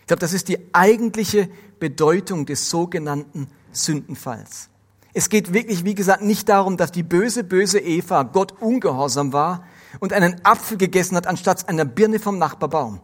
Ich 0.00 0.06
glaube, 0.06 0.20
das 0.20 0.32
ist 0.32 0.48
die 0.48 0.58
eigentliche 0.72 1.48
Bedeutung 1.78 2.46
des 2.46 2.70
sogenannten 2.70 3.48
Sündenfalls. 3.72 4.68
Es 5.16 5.28
geht 5.28 5.52
wirklich, 5.52 5.84
wie 5.84 5.94
gesagt, 5.94 6.22
nicht 6.22 6.48
darum, 6.48 6.76
dass 6.76 6.90
die 6.90 7.04
böse, 7.04 7.44
böse 7.44 7.78
Eva 7.78 8.24
Gott 8.24 8.60
ungehorsam 8.60 9.32
war 9.32 9.64
und 10.00 10.12
einen 10.12 10.44
Apfel 10.44 10.76
gegessen 10.76 11.16
hat 11.16 11.28
anstatt 11.28 11.68
einer 11.68 11.84
Birne 11.84 12.18
vom 12.18 12.36
Nachbarbaum. 12.36 13.00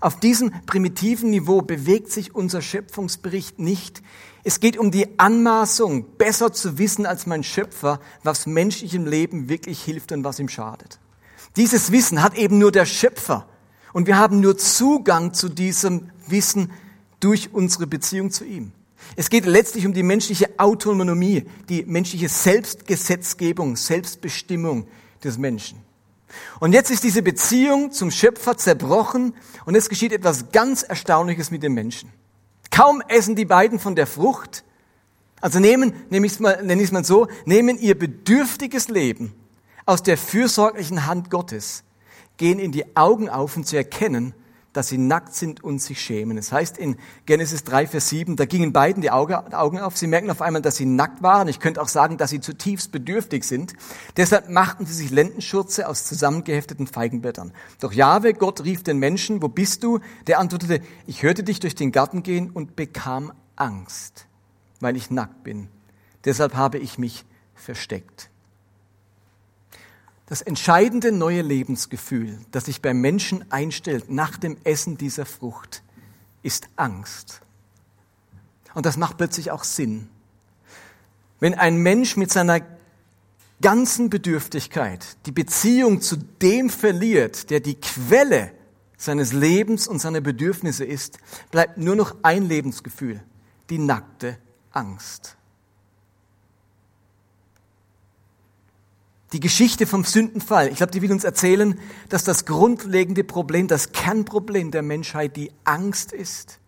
Auf 0.00 0.18
diesem 0.18 0.52
primitiven 0.66 1.30
Niveau 1.30 1.62
bewegt 1.62 2.10
sich 2.10 2.34
unser 2.34 2.62
Schöpfungsbericht 2.62 3.60
nicht. 3.60 4.02
Es 4.42 4.58
geht 4.58 4.76
um 4.76 4.90
die 4.90 5.20
Anmaßung, 5.20 6.16
besser 6.18 6.52
zu 6.52 6.78
wissen 6.78 7.06
als 7.06 7.26
mein 7.26 7.44
Schöpfer, 7.44 8.00
was 8.24 8.46
menschlichem 8.46 9.06
Leben 9.06 9.48
wirklich 9.48 9.82
hilft 9.82 10.10
und 10.10 10.24
was 10.24 10.40
ihm 10.40 10.48
schadet. 10.48 10.98
Dieses 11.56 11.92
Wissen 11.92 12.22
hat 12.22 12.36
eben 12.36 12.58
nur 12.58 12.72
der 12.72 12.86
Schöpfer. 12.86 13.46
Und 13.92 14.06
wir 14.06 14.18
haben 14.18 14.40
nur 14.40 14.56
Zugang 14.56 15.34
zu 15.34 15.48
diesem 15.48 16.10
Wissen 16.26 16.72
durch 17.20 17.52
unsere 17.52 17.86
Beziehung 17.86 18.30
zu 18.30 18.44
ihm. 18.44 18.72
Es 19.16 19.30
geht 19.30 19.46
letztlich 19.46 19.86
um 19.86 19.92
die 19.92 20.02
menschliche 20.02 20.48
Autonomie, 20.58 21.44
die 21.68 21.84
menschliche 21.84 22.28
Selbstgesetzgebung, 22.28 23.76
Selbstbestimmung 23.76 24.86
des 25.22 25.38
Menschen. 25.38 25.78
Und 26.60 26.72
jetzt 26.72 26.90
ist 26.90 27.04
diese 27.04 27.22
Beziehung 27.22 27.92
zum 27.92 28.10
Schöpfer 28.10 28.56
zerbrochen 28.56 29.34
und 29.66 29.74
es 29.74 29.88
geschieht 29.88 30.12
etwas 30.12 30.50
ganz 30.50 30.82
Erstaunliches 30.82 31.50
mit 31.50 31.62
dem 31.62 31.74
Menschen. 31.74 32.10
Kaum 32.70 33.02
essen 33.08 33.36
die 33.36 33.44
beiden 33.44 33.78
von 33.78 33.94
der 33.94 34.06
Frucht, 34.06 34.64
also 35.42 35.58
nehmen, 35.58 35.92
nenne 36.08 36.26
ich 36.26 36.32
es 36.32 36.40
mal, 36.40 36.62
nenne 36.62 36.80
ich 36.80 36.88
es 36.88 36.92
mal 36.92 37.04
so, 37.04 37.28
nehmen 37.44 37.78
ihr 37.78 37.98
bedürftiges 37.98 38.88
Leben 38.88 39.34
aus 39.84 40.02
der 40.02 40.16
fürsorglichen 40.16 41.06
Hand 41.06 41.30
Gottes, 41.30 41.84
gehen 42.38 42.58
in 42.58 42.72
die 42.72 42.96
Augen 42.96 43.28
auf 43.28 43.56
und 43.56 43.66
zu 43.66 43.76
erkennen, 43.76 44.34
dass 44.72 44.88
sie 44.88 44.98
nackt 44.98 45.34
sind 45.34 45.62
und 45.62 45.80
sich 45.80 46.00
schämen. 46.00 46.38
Es 46.38 46.46
das 46.46 46.52
heißt 46.52 46.78
in 46.78 46.96
Genesis 47.26 47.64
3, 47.64 47.86
Vers 47.86 48.08
7, 48.08 48.36
da 48.36 48.44
gingen 48.46 48.72
beiden 48.72 49.02
die 49.02 49.10
Augen 49.10 49.78
auf. 49.78 49.96
Sie 49.96 50.06
merken 50.06 50.30
auf 50.30 50.42
einmal, 50.42 50.62
dass 50.62 50.76
sie 50.76 50.86
nackt 50.86 51.22
waren. 51.22 51.48
Ich 51.48 51.60
könnte 51.60 51.80
auch 51.82 51.88
sagen, 51.88 52.16
dass 52.16 52.30
sie 52.30 52.40
zutiefst 52.40 52.90
bedürftig 52.90 53.44
sind. 53.44 53.74
Deshalb 54.16 54.48
machten 54.48 54.86
sie 54.86 54.94
sich 54.94 55.10
Lendenschürze 55.10 55.88
aus 55.88 56.04
zusammengehefteten 56.04 56.86
Feigenblättern. 56.86 57.52
Doch 57.80 57.92
Jahwe, 57.92 58.34
Gott, 58.34 58.64
rief 58.64 58.82
den 58.82 58.98
Menschen, 58.98 59.42
wo 59.42 59.48
bist 59.48 59.82
du? 59.82 60.00
Der 60.26 60.38
antwortete, 60.38 60.80
ich 61.06 61.22
hörte 61.22 61.42
dich 61.42 61.60
durch 61.60 61.74
den 61.74 61.92
Garten 61.92 62.22
gehen 62.22 62.50
und 62.50 62.74
bekam 62.74 63.32
Angst, 63.56 64.26
weil 64.80 64.96
ich 64.96 65.10
nackt 65.10 65.44
bin. 65.44 65.68
Deshalb 66.24 66.54
habe 66.54 66.78
ich 66.78 66.98
mich 66.98 67.24
versteckt. 67.54 68.31
Das 70.32 70.40
entscheidende 70.40 71.12
neue 71.12 71.42
Lebensgefühl, 71.42 72.38
das 72.52 72.64
sich 72.64 72.80
beim 72.80 73.02
Menschen 73.02 73.52
einstellt 73.52 74.08
nach 74.08 74.38
dem 74.38 74.56
Essen 74.64 74.96
dieser 74.96 75.26
Frucht, 75.26 75.82
ist 76.42 76.70
Angst. 76.76 77.42
Und 78.72 78.86
das 78.86 78.96
macht 78.96 79.18
plötzlich 79.18 79.50
auch 79.50 79.62
Sinn. 79.62 80.08
Wenn 81.38 81.52
ein 81.52 81.76
Mensch 81.76 82.16
mit 82.16 82.32
seiner 82.32 82.62
ganzen 83.60 84.08
Bedürftigkeit 84.08 85.18
die 85.26 85.32
Beziehung 85.32 86.00
zu 86.00 86.16
dem 86.16 86.70
verliert, 86.70 87.50
der 87.50 87.60
die 87.60 87.74
Quelle 87.74 88.52
seines 88.96 89.34
Lebens 89.34 89.86
und 89.86 89.98
seiner 89.98 90.22
Bedürfnisse 90.22 90.86
ist, 90.86 91.18
bleibt 91.50 91.76
nur 91.76 91.94
noch 91.94 92.16
ein 92.22 92.48
Lebensgefühl, 92.48 93.22
die 93.68 93.76
nackte 93.76 94.38
Angst. 94.70 95.36
Die 99.32 99.40
Geschichte 99.40 99.86
vom 99.86 100.04
Sündenfall. 100.04 100.68
Ich 100.68 100.76
glaube, 100.76 100.92
die 100.92 101.02
will 101.02 101.12
uns 101.12 101.24
erzählen, 101.24 101.78
dass 102.08 102.24
das 102.24 102.44
grundlegende 102.44 103.24
Problem, 103.24 103.68
das 103.68 103.92
Kernproblem 103.92 104.70
der 104.70 104.82
Menschheit 104.82 105.36
die 105.36 105.50
Angst 105.64 106.12
ist. 106.12 106.58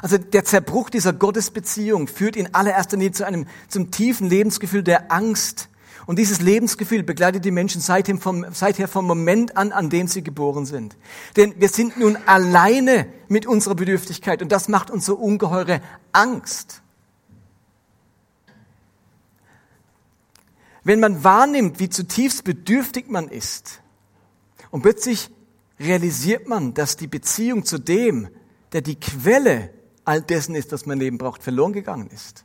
Also 0.00 0.16
der 0.16 0.44
Zerbruch 0.44 0.88
dieser 0.90 1.12
Gottesbeziehung 1.12 2.06
führt 2.06 2.36
in 2.36 2.54
allererster 2.54 2.96
Linie 2.96 3.12
zu 3.12 3.26
einem, 3.26 3.46
zum 3.68 3.90
tiefen 3.90 4.28
Lebensgefühl 4.28 4.82
der 4.82 5.12
Angst. 5.12 5.68
Und 6.06 6.18
dieses 6.18 6.40
Lebensgefühl 6.40 7.02
begleitet 7.02 7.44
die 7.44 7.50
Menschen 7.50 7.80
seither 7.80 8.16
vom, 8.16 8.46
seither 8.52 8.88
vom 8.88 9.06
Moment 9.06 9.56
an, 9.56 9.70
an 9.70 9.90
dem 9.90 10.08
sie 10.08 10.22
geboren 10.22 10.66
sind. 10.66 10.96
Denn 11.36 11.54
wir 11.58 11.68
sind 11.68 11.96
nun 11.98 12.16
alleine 12.26 13.06
mit 13.28 13.46
unserer 13.46 13.74
Bedürftigkeit 13.74 14.42
und 14.42 14.50
das 14.50 14.68
macht 14.68 14.90
uns 14.90 15.04
so 15.04 15.14
ungeheure 15.14 15.80
Angst. 16.12 16.81
Wenn 20.84 21.00
man 21.00 21.22
wahrnimmt, 21.22 21.78
wie 21.78 21.88
zutiefst 21.88 22.44
bedürftig 22.44 23.08
man 23.08 23.28
ist, 23.28 23.82
und 24.70 24.82
plötzlich 24.82 25.30
realisiert 25.78 26.48
man, 26.48 26.74
dass 26.74 26.96
die 26.96 27.06
Beziehung 27.06 27.64
zu 27.64 27.78
dem, 27.78 28.28
der 28.72 28.80
die 28.80 28.98
Quelle 28.98 29.70
all 30.04 30.22
dessen 30.22 30.54
ist, 30.54 30.72
was 30.72 30.86
mein 30.86 30.98
Leben 30.98 31.18
braucht, 31.18 31.42
verloren 31.42 31.72
gegangen 31.72 32.08
ist, 32.08 32.44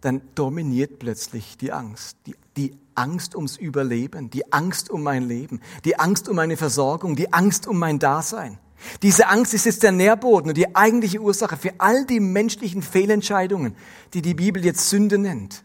dann 0.00 0.22
dominiert 0.34 0.98
plötzlich 0.98 1.58
die 1.58 1.72
Angst. 1.72 2.16
Die, 2.26 2.34
die 2.56 2.76
Angst 2.94 3.34
ums 3.34 3.56
Überleben, 3.56 4.30
die 4.30 4.50
Angst 4.52 4.88
um 4.88 5.02
mein 5.02 5.26
Leben, 5.26 5.60
die 5.84 5.98
Angst 5.98 6.28
um 6.28 6.36
meine 6.36 6.56
Versorgung, 6.56 7.16
die 7.16 7.32
Angst 7.32 7.66
um 7.66 7.78
mein 7.78 7.98
Dasein. 7.98 8.58
Diese 9.02 9.28
Angst 9.28 9.52
ist 9.52 9.66
jetzt 9.66 9.82
der 9.82 9.92
Nährboden 9.92 10.50
und 10.50 10.56
die 10.56 10.74
eigentliche 10.74 11.20
Ursache 11.20 11.56
für 11.56 11.74
all 11.78 12.06
die 12.06 12.20
menschlichen 12.20 12.82
Fehlentscheidungen, 12.82 13.76
die 14.14 14.22
die 14.22 14.34
Bibel 14.34 14.64
jetzt 14.64 14.88
Sünde 14.88 15.18
nennt. 15.18 15.64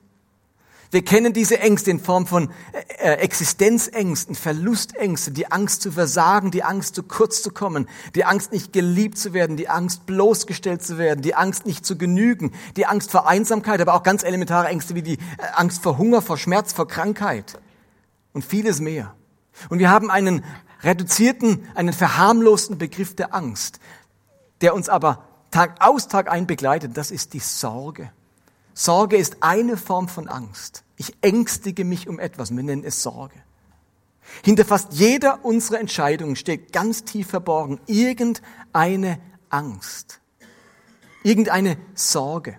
Wir 0.92 1.04
kennen 1.04 1.34
diese 1.34 1.60
Ängste 1.60 1.92
in 1.92 2.00
Form 2.00 2.28
von 2.28 2.50
äh, 3.00 3.12
äh, 3.12 3.14
Existenzängsten, 3.16 4.36
Verlustängste, 4.36 5.32
die 5.32 5.52
Angst 5.52 5.82
zu 5.82 5.92
versagen, 5.92 6.52
die 6.52 6.64
Angst 6.64 6.96
zu 6.96 7.04
kurz 7.04 7.42
zu 7.42 7.52
kommen, 7.52 7.90
die 8.14 8.26
Angst 8.26 8.52
nicht 8.52 8.72
geliebt 8.72 9.18
zu 9.18 9.34
werden, 9.34 9.58
die 9.58 9.68
Angst 9.68 10.06
bloßgestellt 10.06 10.84
zu 10.84 10.98
werden, 10.98 11.22
die 11.22 11.36
Angst 11.36 11.66
nicht 11.66 11.86
zu 11.86 11.98
genügen, 11.98 12.54
die 12.76 12.86
Angst 12.86 13.12
vor 13.12 13.28
Einsamkeit, 13.28 13.82
aber 13.82 13.96
auch 13.96 14.04
ganz 14.04 14.24
elementare 14.24 14.68
Ängste 14.68 14.96
wie 14.96 15.02
die 15.02 15.16
äh, 15.16 15.18
Angst 15.56 15.82
vor 15.82 15.98
Hunger, 15.98 16.22
vor 16.22 16.38
Schmerz, 16.38 16.74
vor 16.74 16.88
Krankheit 16.88 17.60
und 18.34 18.46
vieles 18.46 18.80
mehr. 18.80 19.14
Und 19.70 19.80
wir 19.80 19.90
haben 19.90 20.12
einen 20.12 20.44
reduzierten, 20.84 21.66
einen 21.74 21.94
verharmlosten 21.94 22.78
Begriff 22.78 23.16
der 23.16 23.34
Angst, 23.34 23.80
der 24.62 24.76
uns 24.76 24.90
aber 24.90 25.28
Tag 25.52 25.78
aus, 25.80 26.08
Tag 26.08 26.30
ein 26.30 26.48
begleitet. 26.48 26.98
Das 26.98 27.12
ist 27.12 27.34
die 27.34 27.40
Sorge. 27.40 28.12
Sorge 28.76 29.16
ist 29.16 29.38
eine 29.40 29.78
Form 29.78 30.10
von 30.10 30.28
Angst. 30.28 30.84
Ich 30.98 31.16
ängstige 31.22 31.86
mich 31.86 32.08
um 32.10 32.20
etwas. 32.20 32.56
Wir 32.56 32.62
nennen 32.62 32.84
es 32.84 33.02
Sorge. 33.02 33.36
Hinter 34.44 34.66
fast 34.66 34.92
jeder 34.94 35.46
unserer 35.46 35.80
Entscheidungen 35.80 36.36
steht 36.36 36.74
ganz 36.74 37.06
tief 37.06 37.28
verborgen 37.30 37.80
irgendeine 37.86 39.20
Angst, 39.50 40.20
irgendeine 41.24 41.78
Sorge. 41.94 42.58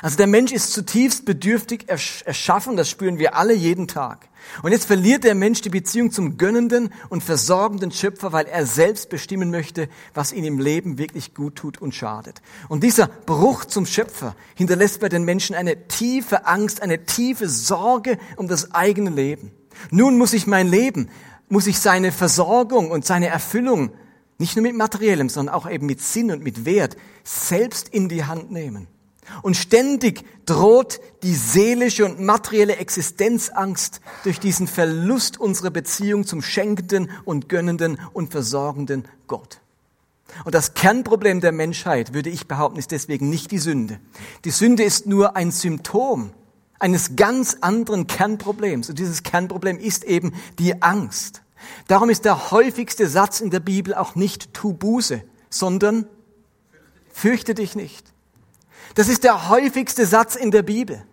Also 0.00 0.16
der 0.16 0.26
Mensch 0.26 0.52
ist 0.52 0.72
zutiefst 0.72 1.26
bedürftig 1.26 1.88
erschaffen, 1.88 2.76
das 2.76 2.90
spüren 2.90 3.18
wir 3.18 3.36
alle 3.36 3.52
jeden 3.52 3.86
Tag. 3.86 4.28
Und 4.62 4.72
jetzt 4.72 4.86
verliert 4.86 5.24
der 5.24 5.34
Mensch 5.34 5.60
die 5.60 5.70
Beziehung 5.70 6.10
zum 6.10 6.36
gönnenden 6.36 6.92
und 7.08 7.22
versorgenden 7.22 7.90
Schöpfer, 7.90 8.32
weil 8.32 8.46
er 8.46 8.66
selbst 8.66 9.08
bestimmen 9.08 9.50
möchte, 9.50 9.88
was 10.14 10.32
ihm 10.32 10.44
im 10.44 10.58
Leben 10.58 10.98
wirklich 10.98 11.34
gut 11.34 11.56
tut 11.56 11.80
und 11.80 11.94
schadet. 11.94 12.42
Und 12.68 12.82
dieser 12.82 13.06
Bruch 13.06 13.64
zum 13.64 13.86
Schöpfer 13.86 14.36
hinterlässt 14.54 15.00
bei 15.00 15.08
den 15.08 15.24
Menschen 15.24 15.56
eine 15.56 15.88
tiefe 15.88 16.46
Angst, 16.46 16.82
eine 16.82 17.04
tiefe 17.06 17.48
Sorge 17.48 18.18
um 18.36 18.48
das 18.48 18.72
eigene 18.72 19.10
Leben. 19.10 19.52
Nun 19.90 20.18
muss 20.18 20.32
ich 20.32 20.46
mein 20.46 20.68
Leben, 20.68 21.08
muss 21.48 21.66
ich 21.66 21.78
seine 21.78 22.12
Versorgung 22.12 22.90
und 22.90 23.04
seine 23.04 23.28
Erfüllung 23.28 23.92
nicht 24.38 24.56
nur 24.56 24.64
mit 24.64 24.74
materiellem, 24.74 25.28
sondern 25.28 25.54
auch 25.54 25.70
eben 25.70 25.86
mit 25.86 26.00
Sinn 26.00 26.32
und 26.32 26.42
mit 26.42 26.64
Wert 26.64 26.96
selbst 27.22 27.88
in 27.88 28.08
die 28.08 28.24
Hand 28.24 28.50
nehmen. 28.50 28.88
Und 29.42 29.56
ständig 29.56 30.24
droht 30.46 31.00
die 31.22 31.34
seelische 31.34 32.04
und 32.04 32.20
materielle 32.20 32.76
Existenzangst 32.76 34.00
durch 34.24 34.40
diesen 34.40 34.66
Verlust 34.66 35.38
unserer 35.38 35.70
Beziehung 35.70 36.26
zum 36.26 36.42
schenkenden 36.42 37.10
und 37.24 37.48
gönnenden 37.48 37.98
und 38.12 38.32
versorgenden 38.32 39.06
Gott. 39.28 39.60
Und 40.44 40.54
das 40.54 40.74
Kernproblem 40.74 41.40
der 41.40 41.52
Menschheit, 41.52 42.14
würde 42.14 42.30
ich 42.30 42.48
behaupten, 42.48 42.78
ist 42.78 42.90
deswegen 42.90 43.28
nicht 43.28 43.50
die 43.50 43.58
Sünde. 43.58 44.00
Die 44.44 44.50
Sünde 44.50 44.82
ist 44.82 45.06
nur 45.06 45.36
ein 45.36 45.50
Symptom 45.50 46.32
eines 46.78 47.14
ganz 47.14 47.58
anderen 47.60 48.06
Kernproblems. 48.06 48.88
Und 48.88 48.98
dieses 48.98 49.22
Kernproblem 49.22 49.78
ist 49.78 50.04
eben 50.04 50.32
die 50.58 50.82
Angst. 50.82 51.42
Darum 51.86 52.10
ist 52.10 52.24
der 52.24 52.50
häufigste 52.50 53.08
Satz 53.08 53.40
in 53.40 53.50
der 53.50 53.60
Bibel 53.60 53.94
auch 53.94 54.16
nicht 54.16 54.52
tu 54.52 54.72
Buße, 54.72 55.22
sondern 55.48 56.06
fürchte 57.12 57.54
dich 57.54 57.76
nicht. 57.76 58.11
Das 58.94 59.08
ist 59.08 59.24
der 59.24 59.48
häufigste 59.48 60.06
Satz 60.06 60.36
in 60.36 60.50
der 60.50 60.62
Bibel. 60.62 61.04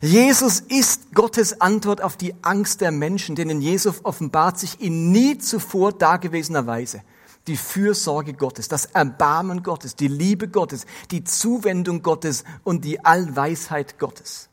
Jesus 0.00 0.60
ist 0.60 1.14
Gottes 1.14 1.60
Antwort 1.60 2.00
auf 2.00 2.16
die 2.16 2.34
Angst 2.42 2.80
der 2.80 2.90
Menschen, 2.90 3.36
denn 3.36 3.50
in 3.50 3.60
Jesus 3.60 4.04
offenbart 4.04 4.58
sich 4.58 4.80
in 4.80 5.12
nie 5.12 5.38
zuvor 5.38 5.92
dagewesener 5.92 6.66
Weise 6.66 7.02
die 7.46 7.56
Fürsorge 7.56 8.32
Gottes, 8.32 8.68
das 8.68 8.86
Erbarmen 8.86 9.62
Gottes, 9.62 9.94
die 9.94 10.08
Liebe 10.08 10.48
Gottes, 10.48 10.84
die 11.10 11.24
Zuwendung 11.24 12.02
Gottes 12.02 12.44
und 12.64 12.84
die 12.84 13.04
Allweisheit 13.04 13.98
Gottes. 13.98 14.48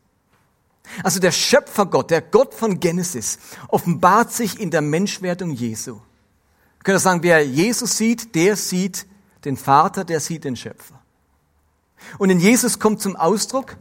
Also 1.04 1.20
der 1.20 1.32
Schöpfergott, 1.32 2.12
der 2.12 2.22
Gott 2.22 2.54
von 2.54 2.80
Genesis, 2.80 3.40
offenbart 3.70 4.32
sich 4.32 4.60
in 4.60 4.70
der 4.70 4.82
Menschwerdung 4.82 5.52
Jesu. 5.52 5.94
Wir 5.96 6.84
können 6.84 7.00
sagen, 7.00 7.24
wer 7.24 7.44
Jesus 7.46 7.98
sieht, 7.98 8.36
der 8.36 8.56
sieht 8.56 9.08
den 9.46 9.58
Vater, 9.58 10.04
der 10.04 10.20
sieht 10.20 10.44
den 10.44 10.56
Schöpfer. 10.56 11.02
Und 12.18 12.30
in 12.30 12.40
Jesus 12.40 12.80
kommt 12.80 13.02
zum 13.02 13.16
Ausdruck, 13.16 13.78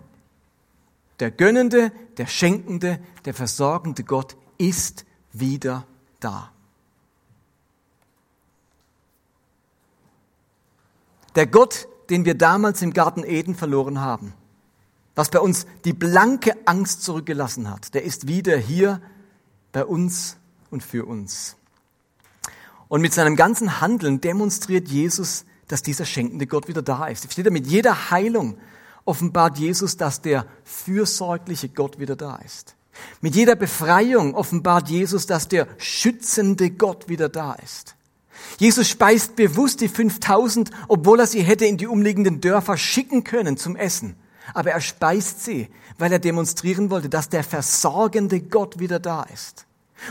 der 1.20 1.30
gönnende, 1.30 1.92
der 2.16 2.26
schenkende, 2.26 2.98
der 3.24 3.34
versorgende 3.34 4.04
Gott 4.04 4.36
ist 4.58 5.04
wieder 5.32 5.86
da. 6.20 6.50
Der 11.34 11.46
Gott, 11.46 11.88
den 12.10 12.24
wir 12.24 12.34
damals 12.34 12.82
im 12.82 12.92
Garten 12.92 13.24
Eden 13.24 13.54
verloren 13.54 14.00
haben, 14.00 14.34
was 15.14 15.30
bei 15.30 15.40
uns 15.40 15.66
die 15.84 15.92
blanke 15.92 16.56
Angst 16.66 17.02
zurückgelassen 17.02 17.70
hat, 17.70 17.94
der 17.94 18.02
ist 18.02 18.28
wieder 18.28 18.56
hier 18.56 19.00
bei 19.72 19.84
uns 19.84 20.36
und 20.70 20.82
für 20.82 21.06
uns. 21.06 21.56
Und 22.88 23.00
mit 23.00 23.14
seinem 23.14 23.36
ganzen 23.36 23.80
Handeln 23.80 24.20
demonstriert 24.20 24.88
Jesus 24.88 25.44
dass 25.72 25.82
dieser 25.82 26.04
schenkende 26.04 26.46
Gott 26.46 26.68
wieder 26.68 26.82
da 26.82 27.06
ist. 27.06 27.24
Versteht 27.24 27.46
ihr, 27.46 27.50
mit 27.50 27.66
jeder 27.66 28.10
Heilung 28.10 28.58
offenbart 29.06 29.56
Jesus, 29.58 29.96
dass 29.96 30.20
der 30.20 30.44
fürsorgliche 30.64 31.70
Gott 31.70 31.98
wieder 31.98 32.14
da 32.14 32.36
ist. 32.36 32.76
Mit 33.22 33.34
jeder 33.34 33.56
Befreiung 33.56 34.34
offenbart 34.34 34.90
Jesus, 34.90 35.26
dass 35.26 35.48
der 35.48 35.66
schützende 35.78 36.70
Gott 36.70 37.08
wieder 37.08 37.30
da 37.30 37.54
ist. 37.54 37.96
Jesus 38.58 38.86
speist 38.86 39.34
bewusst 39.34 39.80
die 39.80 39.88
5000, 39.88 40.70
obwohl 40.88 41.20
er 41.20 41.26
sie 41.26 41.42
hätte 41.42 41.64
in 41.64 41.78
die 41.78 41.86
umliegenden 41.86 42.42
Dörfer 42.42 42.76
schicken 42.76 43.24
können 43.24 43.56
zum 43.56 43.74
Essen. 43.74 44.16
Aber 44.52 44.72
er 44.72 44.80
speist 44.82 45.42
sie, 45.42 45.68
weil 45.96 46.12
er 46.12 46.18
demonstrieren 46.18 46.90
wollte, 46.90 47.08
dass 47.08 47.30
der 47.30 47.44
versorgende 47.44 48.40
Gott 48.40 48.78
wieder 48.78 49.00
da 49.00 49.22
ist. 49.22 49.64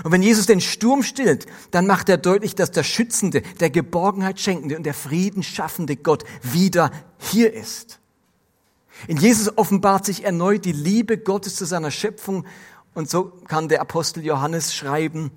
Und 0.03 0.11
wenn 0.11 0.23
Jesus 0.23 0.45
den 0.45 0.61
Sturm 0.61 1.03
stillt, 1.03 1.45
dann 1.71 1.87
macht 1.87 2.09
er 2.09 2.17
deutlich, 2.17 2.55
dass 2.55 2.71
der 2.71 2.83
schützende, 2.83 3.41
der 3.59 3.69
Geborgenheit 3.69 4.39
schenkende 4.39 4.77
und 4.77 4.83
der 4.83 4.93
Frieden 4.93 5.43
schaffende 5.43 5.95
Gott 5.95 6.23
wieder 6.41 6.91
hier 7.17 7.53
ist. 7.53 7.99
In 9.07 9.17
Jesus 9.17 9.57
offenbart 9.57 10.05
sich 10.05 10.23
erneut 10.23 10.65
die 10.65 10.71
Liebe 10.71 11.17
Gottes 11.17 11.55
zu 11.55 11.65
seiner 11.65 11.91
Schöpfung 11.91 12.45
und 12.93 13.09
so 13.09 13.25
kann 13.47 13.69
der 13.69 13.81
Apostel 13.81 14.23
Johannes 14.23 14.73
schreiben, 14.75 15.31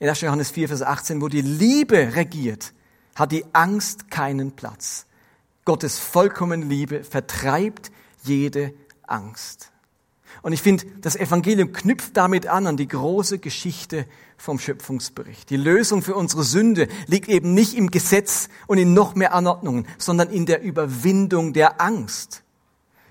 in 0.00 0.08
1. 0.08 0.20
Johannes 0.20 0.50
4, 0.50 0.68
Vers 0.68 0.82
18, 0.82 1.20
wo 1.20 1.28
die 1.28 1.40
Liebe 1.40 2.14
regiert, 2.14 2.72
hat 3.14 3.32
die 3.32 3.44
Angst 3.52 4.10
keinen 4.10 4.52
Platz. 4.52 5.06
Gottes 5.64 5.98
vollkommene 5.98 6.64
Liebe 6.64 7.04
vertreibt 7.04 7.90
jede 8.22 8.72
Angst. 9.06 9.72
Und 10.42 10.52
ich 10.52 10.62
finde, 10.62 10.84
das 11.00 11.16
Evangelium 11.16 11.72
knüpft 11.72 12.16
damit 12.16 12.46
an, 12.46 12.66
an 12.66 12.76
die 12.76 12.88
große 12.88 13.38
Geschichte 13.38 14.06
vom 14.36 14.58
Schöpfungsbericht. 14.58 15.50
Die 15.50 15.56
Lösung 15.56 16.02
für 16.02 16.14
unsere 16.14 16.44
Sünde 16.44 16.88
liegt 17.06 17.28
eben 17.28 17.54
nicht 17.54 17.74
im 17.74 17.90
Gesetz 17.90 18.48
und 18.66 18.78
in 18.78 18.94
noch 18.94 19.14
mehr 19.14 19.34
Anordnungen, 19.34 19.86
sondern 19.98 20.30
in 20.30 20.46
der 20.46 20.62
Überwindung 20.62 21.52
der 21.52 21.80
Angst. 21.80 22.44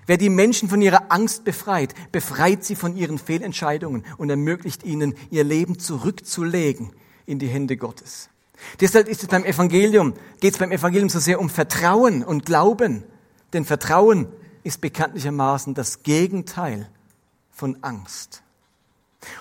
Wer 0.06 0.16
die 0.16 0.30
Menschen 0.30 0.70
von 0.70 0.80
ihrer 0.80 1.12
Angst 1.12 1.44
befreit, 1.44 1.94
befreit 2.12 2.64
sie 2.64 2.76
von 2.76 2.96
ihren 2.96 3.18
Fehlentscheidungen 3.18 4.06
und 4.16 4.30
ermöglicht 4.30 4.82
ihnen, 4.82 5.14
ihr 5.30 5.44
Leben 5.44 5.78
zurückzulegen 5.78 6.92
in 7.26 7.38
die 7.38 7.48
Hände 7.48 7.76
Gottes. 7.76 8.30
Deshalb 8.80 9.06
ist 9.06 9.22
es 9.22 9.28
beim 9.28 9.44
Evangelium, 9.44 10.14
geht 10.40 10.54
es 10.54 10.58
beim 10.58 10.72
Evangelium 10.72 11.10
so 11.10 11.18
sehr 11.18 11.38
um 11.38 11.50
Vertrauen 11.50 12.24
und 12.24 12.46
Glauben. 12.46 13.04
Denn 13.52 13.66
Vertrauen 13.66 14.28
ist 14.62 14.80
bekanntlichermaßen 14.80 15.74
das 15.74 16.02
Gegenteil 16.02 16.88
von 17.58 17.82
Angst. 17.82 18.42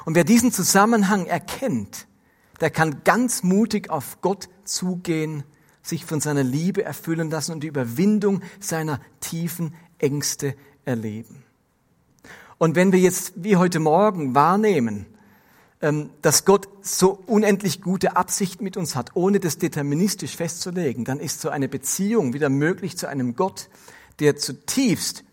Und 0.05 0.15
wer 0.15 0.24
diesen 0.24 0.51
Zusammenhang 0.51 1.28
erkennt, 1.28 2.07
der 2.59 2.72
kann 2.72 3.03
ganz 3.03 3.43
mutig 3.43 3.89
auf 3.91 4.22
Gott 4.22 4.49
zugehen, 4.63 5.43
sich 5.84 6.03
von 6.03 6.20
seiner 6.20 6.43
Liebe 6.43 6.84
erfüllen 6.84 7.30
lassen 7.30 7.53
und 7.53 7.61
die 7.61 7.68
Überwindung 7.68 8.41
seiner 8.59 8.99
tiefen 9.20 9.76
Ängste 9.99 10.55
erleben. 10.84 11.43
Und 12.57 12.76
wenn 12.76 12.91
wir 12.91 12.99
jetzt 12.99 13.34
wie 13.36 13.55
heute 13.55 13.80
Morgen 13.80 14.34
wahrnehmen, 14.34 15.05
ähm, 15.80 16.09
dass 16.24 16.43
Gott 16.43 16.68
so 16.82 17.20
unendlich 17.28 17.82
gute 17.84 18.18
Absicht 18.18 18.61
mit 18.61 18.78
uns 18.78 18.95
hat, 18.95 19.11
ohne 19.15 19.39
das 19.39 19.59
deterministisch 19.59 20.36
festzulegen, 20.36 21.05
dann 21.05 21.20
ist 21.20 21.39
so 21.39 21.49
eine 21.49 21.68
Beziehung 21.68 22.34
wieder 22.34 22.49
möglich 22.49 22.97
zu 22.97 23.07
einem 23.07 23.36
Gott, 23.36 23.70
der 24.20 24.36
zutiefst 24.38 25.24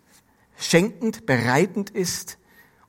schenkend, 0.58 1.24
bereitend 1.24 1.88
ist 1.88 2.36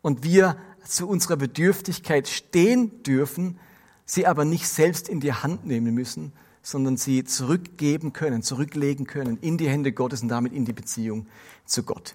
und 0.06 0.24
wir 0.24 0.56
zu 0.86 1.08
unserer 1.08 1.36
Bedürftigkeit 1.36 2.28
stehen 2.28 3.02
dürfen, 3.02 3.58
sie 4.06 4.28
aber 4.28 4.46
nicht 4.46 4.68
selbst 4.68 5.10
in 5.10 5.20
die 5.20 5.34
Hand 5.34 5.66
nehmen 5.66 5.96
müssen, 5.96 6.32
sondern 6.62 6.96
sie 6.96 7.24
zurückgeben 7.24 8.14
können, 8.14 8.44
zurücklegen 8.44 9.08
können 9.08 9.40
in 9.42 9.58
die 9.58 9.68
Hände 9.68 9.92
Gottes 9.94 10.22
und 10.22 10.28
damit 10.28 10.54
in 10.54 10.64
die 10.64 10.74
Beziehung 10.74 11.26
zu 11.66 11.82
Gott. 11.82 12.14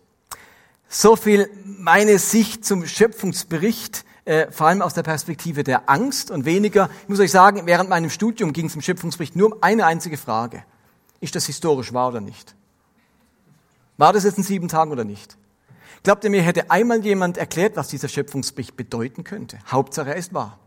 So 0.89 1.17
viel 1.17 1.51
meine 1.65 2.21
Sicht 2.21 2.65
zum 2.65 2.87
Schöpfungsbericht, 2.87 4.05
äh, 4.25 4.53
vor 4.53 4.69
allem 4.69 4.83
aus 4.83 4.95
der 4.95 5.03
Perspektive 5.03 5.65
der 5.65 5.91
Angst 5.91 6.31
und 6.31 6.45
weniger, 6.45 6.91
ich 7.03 7.09
muss 7.09 7.19
euch 7.19 7.33
sagen, 7.33 7.63
während 7.67 7.91
meinem 7.91 8.11
Studium 8.11 8.53
ging 8.53 8.67
es 8.67 8.77
im 8.77 8.83
Schöpfungsbericht 8.83 9.35
nur 9.35 9.53
um 9.53 9.63
eine 9.63 9.85
einzige 9.87 10.17
Frage. 10.17 10.63
Ist 11.19 11.35
das 11.35 11.47
historisch 11.47 11.93
wahr 11.93 12.11
oder 12.11 12.21
nicht? 12.21 12.55
War 13.97 14.13
das 14.13 14.23
jetzt 14.23 14.39
in 14.39 14.45
sieben 14.45 14.69
Tagen 14.69 14.93
oder 14.93 15.03
nicht? 15.03 15.37
Glaubt 16.03 16.25
ihr 16.25 16.31
mir, 16.31 16.43
hätte 16.43 16.71
einmal 16.71 17.05
jemand 17.05 17.37
erklärt, 17.37 17.77
was 17.77 17.89
dieser 17.89 18.09
Schöpfungsbericht 18.09 18.77
bedeuten 18.77 19.23
könnte? 19.25 19.59
Hauptsache, 19.71 20.11
er 20.11 20.17
ist 20.17 20.33
wahr. 20.33 20.59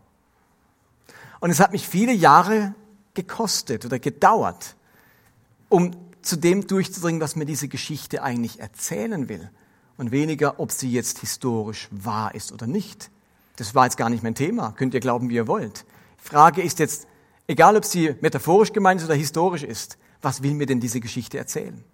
Und 1.40 1.50
es 1.50 1.60
hat 1.60 1.72
mich 1.72 1.88
viele 1.88 2.12
Jahre 2.12 2.74
gekostet 3.14 3.84
oder 3.84 3.98
gedauert, 3.98 4.76
um 5.68 5.90
zu 6.22 6.36
dem 6.36 6.66
durchzudringen, 6.66 7.20
was 7.20 7.36
mir 7.36 7.46
diese 7.46 7.68
Geschichte 7.68 8.22
eigentlich 8.22 8.60
erzählen 8.60 9.28
will. 9.28 9.50
Und 9.96 10.10
weniger, 10.10 10.58
ob 10.58 10.72
sie 10.72 10.90
jetzt 10.90 11.18
historisch 11.18 11.88
wahr 11.90 12.34
ist 12.34 12.52
oder 12.52 12.66
nicht. 12.66 13.10
Das 13.56 13.74
war 13.74 13.84
jetzt 13.84 13.96
gar 13.96 14.10
nicht 14.10 14.22
mein 14.22 14.34
Thema. 14.34 14.72
Könnt 14.76 14.94
ihr 14.94 15.00
glauben, 15.00 15.28
wie 15.28 15.34
ihr 15.34 15.46
wollt. 15.46 15.84
Die 16.20 16.28
Frage 16.28 16.62
ist 16.62 16.78
jetzt, 16.78 17.06
egal 17.46 17.76
ob 17.76 17.84
sie 17.84 18.14
metaphorisch 18.20 18.72
gemeint 18.72 19.00
ist 19.00 19.06
oder 19.06 19.14
historisch 19.14 19.62
ist, 19.62 19.98
was 20.22 20.42
will 20.42 20.54
mir 20.54 20.66
denn 20.66 20.80
diese 20.80 21.00
Geschichte 21.00 21.38
erzählen? 21.38 21.84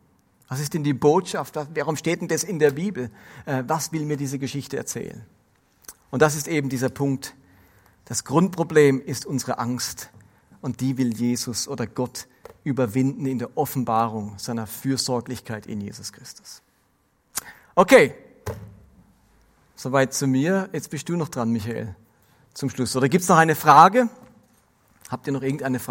Was 0.51 0.59
ist 0.59 0.75
denn 0.75 0.83
die 0.83 0.93
Botschaft? 0.93 1.55
Warum 1.75 1.97
steht 1.97 2.21
denn 2.21 2.29
das 2.29 2.43
in 2.43 2.59
der 2.59 2.73
Bibel? 2.73 3.11
Äh, 3.47 3.63
was 3.69 3.93
will 3.93 4.05
mir 4.05 4.17
diese 4.17 4.39
Geschichte 4.39 4.77
erzählen? 4.77 5.25
Und 6.11 6.23
das 6.23 6.35
ist 6.35 6.49
eben 6.49 6.69
dieser 6.69 6.89
Punkt. 6.89 7.35
Das 8.05 8.25
Grundproblem 8.25 9.01
ist 9.01 9.27
unsere 9.27 9.61
Angst 9.61 10.11
und 10.61 10.81
die 10.81 10.99
will 10.99 11.17
Jesus 11.17 11.69
oder 11.69 11.87
Gott 11.87 12.27
überwinden 12.65 13.27
in 13.27 13.39
der 13.39 13.57
Offenbarung 13.57 14.35
seiner 14.39 14.67
Fürsorglichkeit 14.67 15.67
in 15.67 15.81
Jesus 15.81 16.13
Christus. 16.13 16.63
Okay, 17.77 18.15
soweit 19.77 20.13
zu 20.13 20.27
mir. 20.27 20.69
Jetzt 20.73 20.91
bist 20.91 21.09
du 21.09 21.17
noch 21.17 21.29
dran, 21.29 21.51
Michael, 21.51 21.95
zum 22.55 22.71
Schluss. 22.71 22.97
Oder 22.97 23.09
gibt 23.09 23.23
es 23.23 23.29
noch 23.29 23.39
eine 23.39 23.55
Frage? 23.55 24.09
Habt 25.09 25.29
ihr 25.29 25.33
noch 25.33 25.43
irgendeine 25.43 25.79
Frage? 25.79 25.89